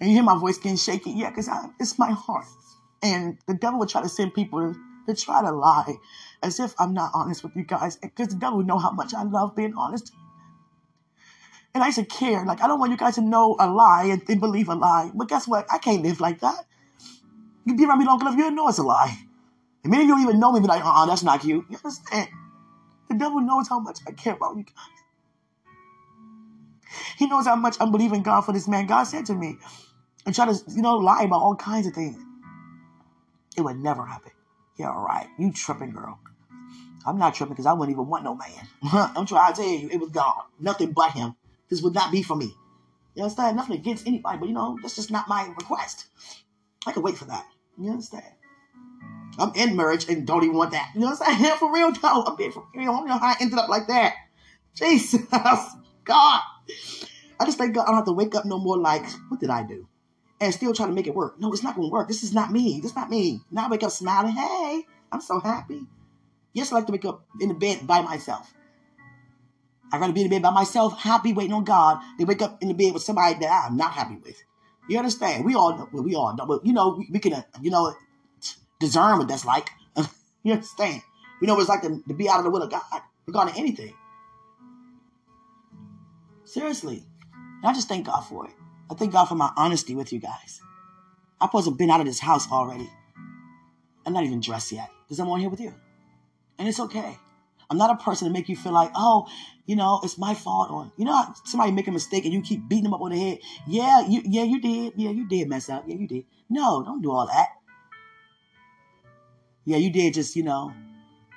[0.00, 1.10] And you hear my voice getting shaky.
[1.10, 2.46] Yeah, because it's my heart.
[3.02, 5.96] And the devil would try to send people to, to try to lie
[6.42, 7.96] as if I'm not honest with you guys.
[7.96, 10.12] Because the devil know how much I love being honest.
[11.78, 12.44] And I should care.
[12.44, 15.12] Like, I don't want you guys to know a lie and, and believe a lie.
[15.14, 15.64] But guess what?
[15.72, 16.66] I can't live like that.
[17.64, 19.16] You be around me long enough, you'll know it's a lie.
[19.84, 21.64] And many of you don't even know me, be like, uh-uh, that's not cute.
[21.70, 22.30] You understand?
[23.08, 24.74] The devil knows how much I care about you guys.
[27.16, 28.88] He knows how much I'm believing God for this man.
[28.88, 29.58] God said to me,
[30.26, 32.20] and try to, you know, lie about all kinds of things.
[33.56, 34.32] It would never happen.
[34.78, 35.28] Yeah, all right.
[35.38, 36.18] You tripping, girl.
[37.06, 38.68] I'm not tripping because I wouldn't even want no man.
[39.14, 40.42] I'm trying to tell you, it was God.
[40.58, 41.36] Nothing but him.
[41.68, 42.54] This would not be for me.
[43.14, 43.56] You understand?
[43.56, 46.06] Nothing against anybody, but you know, that's just not my request.
[46.86, 47.46] I could wait for that.
[47.76, 48.24] You understand?
[49.38, 50.90] I'm in marriage and don't even want that.
[50.94, 51.56] You know what I'm saying?
[51.58, 52.24] For real, though.
[52.24, 52.90] I'm being for real.
[52.90, 54.14] I don't know how I ended up like that.
[54.74, 55.22] Jesus.
[56.04, 56.40] God.
[57.40, 59.50] I just thank God I don't have to wake up no more like, what did
[59.50, 59.86] I do?
[60.40, 61.38] And still try to make it work.
[61.38, 62.08] No, it's not going to work.
[62.08, 62.80] This is not me.
[62.80, 63.40] This is not me.
[63.50, 64.32] Now I wake up smiling.
[64.32, 65.86] Hey, I'm so happy.
[66.52, 68.52] Yes, I like to wake up in the bed by myself.
[69.92, 72.62] I'd rather be in the bed by myself, happy, waiting on God, than wake up
[72.62, 74.42] in the bed with somebody that I'm not happy with.
[74.88, 75.44] You understand?
[75.44, 75.88] We all know.
[75.92, 76.46] Well, we all know.
[76.46, 77.94] But, you know, we, we can, uh, you know,
[78.80, 79.70] discern what that's like.
[80.42, 81.02] you understand?
[81.40, 82.82] We know what it's like to, to be out of the will of God
[83.26, 83.94] regarding anything.
[86.44, 87.04] Seriously.
[87.34, 88.52] And I just thank God for it.
[88.90, 90.60] I thank God for my honesty with you guys.
[91.40, 92.88] I supposed to have been out of this house already.
[94.06, 95.74] I'm not even dressed yet because I'm on here with you.
[96.58, 97.18] And it's okay.
[97.70, 99.28] I'm not a person to make you feel like, oh,
[99.66, 100.70] you know, it's my fault.
[100.70, 103.18] Or you know, somebody make a mistake and you keep beating them up on the
[103.18, 103.38] head.
[103.66, 104.94] Yeah, you, yeah, you did.
[104.96, 105.84] Yeah, you did mess up.
[105.86, 106.24] Yeah, you did.
[106.48, 107.48] No, don't do all that.
[109.64, 110.14] Yeah, you did.
[110.14, 110.72] Just you know,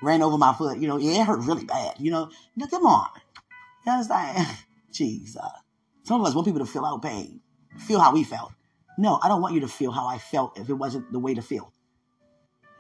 [0.02, 0.78] ran over my foot.
[0.78, 1.96] You know, yeah, it hurt really bad.
[2.00, 3.10] You know, now, come on.
[3.86, 4.48] You understand?
[4.94, 5.36] Jeez,
[6.04, 7.42] some of us want people to feel our pain,
[7.78, 8.52] feel how we felt.
[8.98, 11.34] No, I don't want you to feel how I felt if it wasn't the way
[11.34, 11.74] to feel.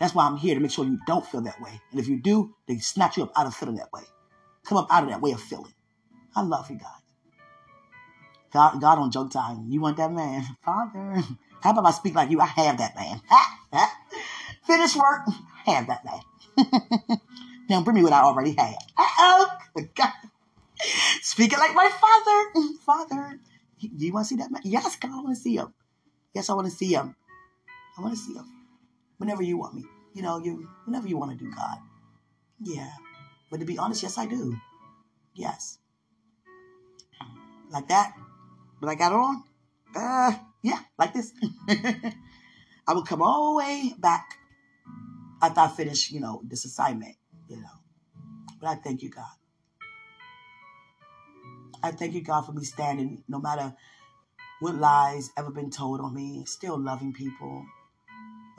[0.02, 1.80] That's why I'm here to make sure you don't feel that way.
[1.91, 4.02] And if you do, they snatch you up out of feeling that way.
[4.66, 5.76] Come up out of that way of feeling.
[6.36, 6.88] I love you, guys.
[8.52, 9.68] God, God on joke time.
[9.70, 10.43] You want that man?
[10.66, 11.22] Father.
[11.62, 12.41] How about I speak like you?
[12.41, 13.22] I have that man.
[14.66, 15.28] Finish work.
[15.66, 17.20] Have that man.
[17.70, 18.78] now bring me what I already have.
[18.97, 19.52] Oh,
[19.93, 20.14] God.
[21.22, 22.68] Speaking like my father.
[22.84, 23.39] Father.
[23.78, 24.64] You want to see that man?
[24.66, 25.72] Yes, God, I want to see him.
[26.34, 27.16] Yes, I want to see him.
[27.99, 28.61] I want to see him
[29.22, 29.86] whenever you want me.
[30.13, 31.78] You know, you whenever you want to do God.
[32.59, 32.89] Yeah.
[33.51, 34.57] But to be honest, yes, I do.
[35.36, 35.78] Yes.
[37.69, 38.13] Like that.
[38.82, 39.43] But I got on.
[39.95, 41.34] Uh, yeah, like this.
[41.69, 44.38] I would come all the way back
[45.41, 47.15] after I finish, you know, this assignment,
[47.47, 47.78] you know.
[48.59, 49.26] But I thank you, God.
[51.84, 53.74] I thank you, God, for me standing no matter
[54.59, 57.65] what lies ever been told on me, still loving people,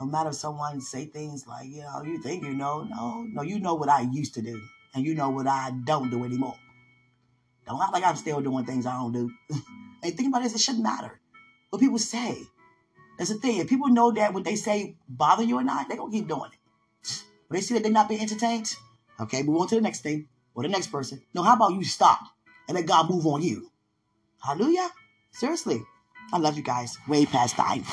[0.03, 2.83] no matter if someone say things like, you know, you think you know.
[2.83, 4.61] No, no, you know what I used to do.
[4.93, 6.57] And you know what I don't do anymore.
[7.65, 9.31] Don't act like I'm still doing things I don't do.
[10.03, 11.21] and think about this, it shouldn't matter.
[11.69, 12.37] What people say.
[13.17, 13.59] That's the thing.
[13.59, 16.51] If people know that what they say bother you or not, they're gonna keep doing
[16.51, 17.23] it.
[17.47, 18.75] When they see that they're not being entertained,
[19.21, 21.21] okay, move on to the next thing or the next person.
[21.33, 22.19] No, how about you stop
[22.67, 23.71] and let God move on you?
[24.43, 24.89] Hallelujah.
[25.31, 25.81] Seriously.
[26.33, 26.97] I love you guys.
[27.07, 27.85] Way past time.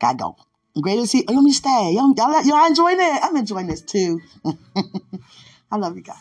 [0.00, 0.47] Gotta go.
[0.80, 1.24] Great to see.
[1.26, 1.92] Let me stay.
[1.94, 3.20] Y'all, y'all, y'all enjoying it?
[3.22, 4.20] I'm enjoying this too.
[5.72, 6.16] I love you guys.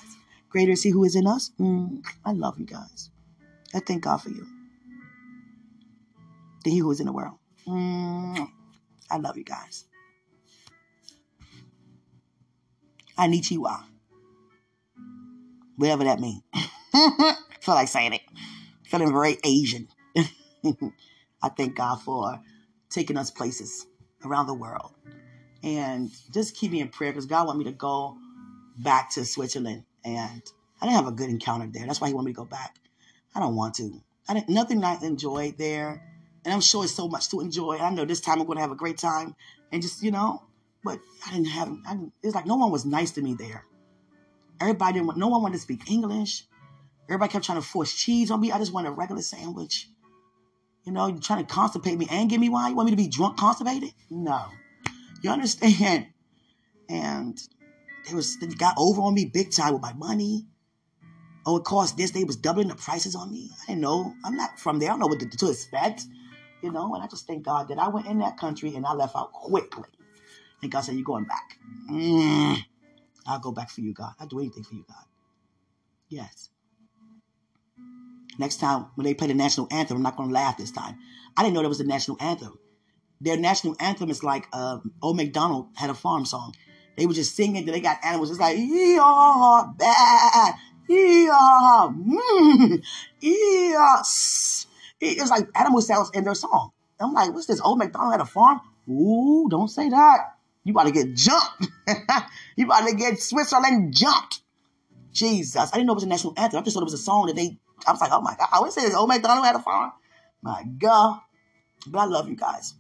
[0.50, 1.52] Greater see who is in us.
[1.60, 3.12] Mm, I love you guys.
[3.76, 4.48] I thank God for you.
[6.64, 7.38] The He who is in the world.
[7.68, 8.50] Mm,
[9.12, 9.86] I love you guys.
[13.18, 13.84] I need you all.
[15.76, 16.42] Whatever that means.
[17.62, 18.22] Feel like saying it.
[18.86, 19.88] Feeling very Asian.
[21.44, 22.40] I thank God for
[22.90, 23.86] taking us places
[24.28, 24.94] around the world.
[25.64, 28.18] And just keep me in prayer because God want me to go
[28.78, 29.84] back to Switzerland.
[30.06, 30.42] And
[30.82, 31.86] I didn't have a good encounter there.
[31.86, 32.76] That's why He wanted me to go back.
[33.36, 34.02] I don't want to.
[34.30, 36.04] I didn't nothing I enjoyed there.
[36.46, 37.78] And I'm sure it's so much to enjoy.
[37.78, 39.36] I know this time I'm going to have a great time.
[39.72, 40.44] And just, you know,
[40.84, 43.66] but I didn't have, I didn't, it's like no one was nice to me there.
[44.62, 46.46] Everybody didn't want, no one wanted to speak English.
[47.10, 48.52] Everybody kept trying to force cheese on me.
[48.52, 49.90] I just want a regular sandwich.
[50.88, 52.70] You know, you're trying to constipate me and give me wine.
[52.70, 53.92] You want me to be drunk, constipated?
[54.10, 54.46] No.
[55.22, 56.08] You understand?
[56.88, 57.38] And
[58.10, 60.46] it was they got over on me big time with my money.
[61.46, 62.12] Oh, it cost this.
[62.12, 63.50] They was doubling the prices on me.
[63.64, 64.14] I didn't know.
[64.24, 64.88] I'm not from there.
[64.88, 66.06] I don't know what to, to expect.
[66.64, 68.94] You know, and I just thank God that I went in that country and I
[68.94, 69.90] left out quickly.
[70.62, 71.58] And God said, You're going back.
[71.92, 72.60] Mm,
[73.28, 74.14] I'll go back for you, God.
[74.22, 75.04] I'll do anything for you, God.
[76.08, 76.48] Yes.
[78.38, 80.98] Next time when they play the national anthem, I'm not going to laugh this time.
[81.36, 82.58] I didn't know there was a national anthem.
[83.20, 86.54] Their national anthem is like uh, Old McDonald had a farm song.
[86.98, 87.66] They were just singing.
[87.66, 88.30] They got animals.
[88.30, 90.54] It's like ee-haw, bad,
[90.90, 92.84] ee-haw, mm,
[93.22, 94.04] ee-haw.
[95.00, 96.72] It's like animal sounds in their song.
[97.00, 97.62] I'm like, what's this?
[97.62, 98.62] Old McDonald had a farm?
[98.90, 100.38] Ooh, don't say that.
[100.64, 101.68] You about to get jumped.
[102.56, 104.42] you about to get Switzerland jumped.
[105.12, 106.60] Jesus, I didn't know it was a national anthem.
[106.60, 108.48] I just thought it was a song that they I was like, oh my God.
[108.52, 109.92] I say this old McDonald had a farm.
[110.42, 111.20] My God.
[111.88, 112.74] But I love you guys.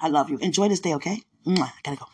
[0.00, 0.38] I love you.
[0.38, 1.22] Enjoy this day, okay?
[1.46, 2.06] I gotta go.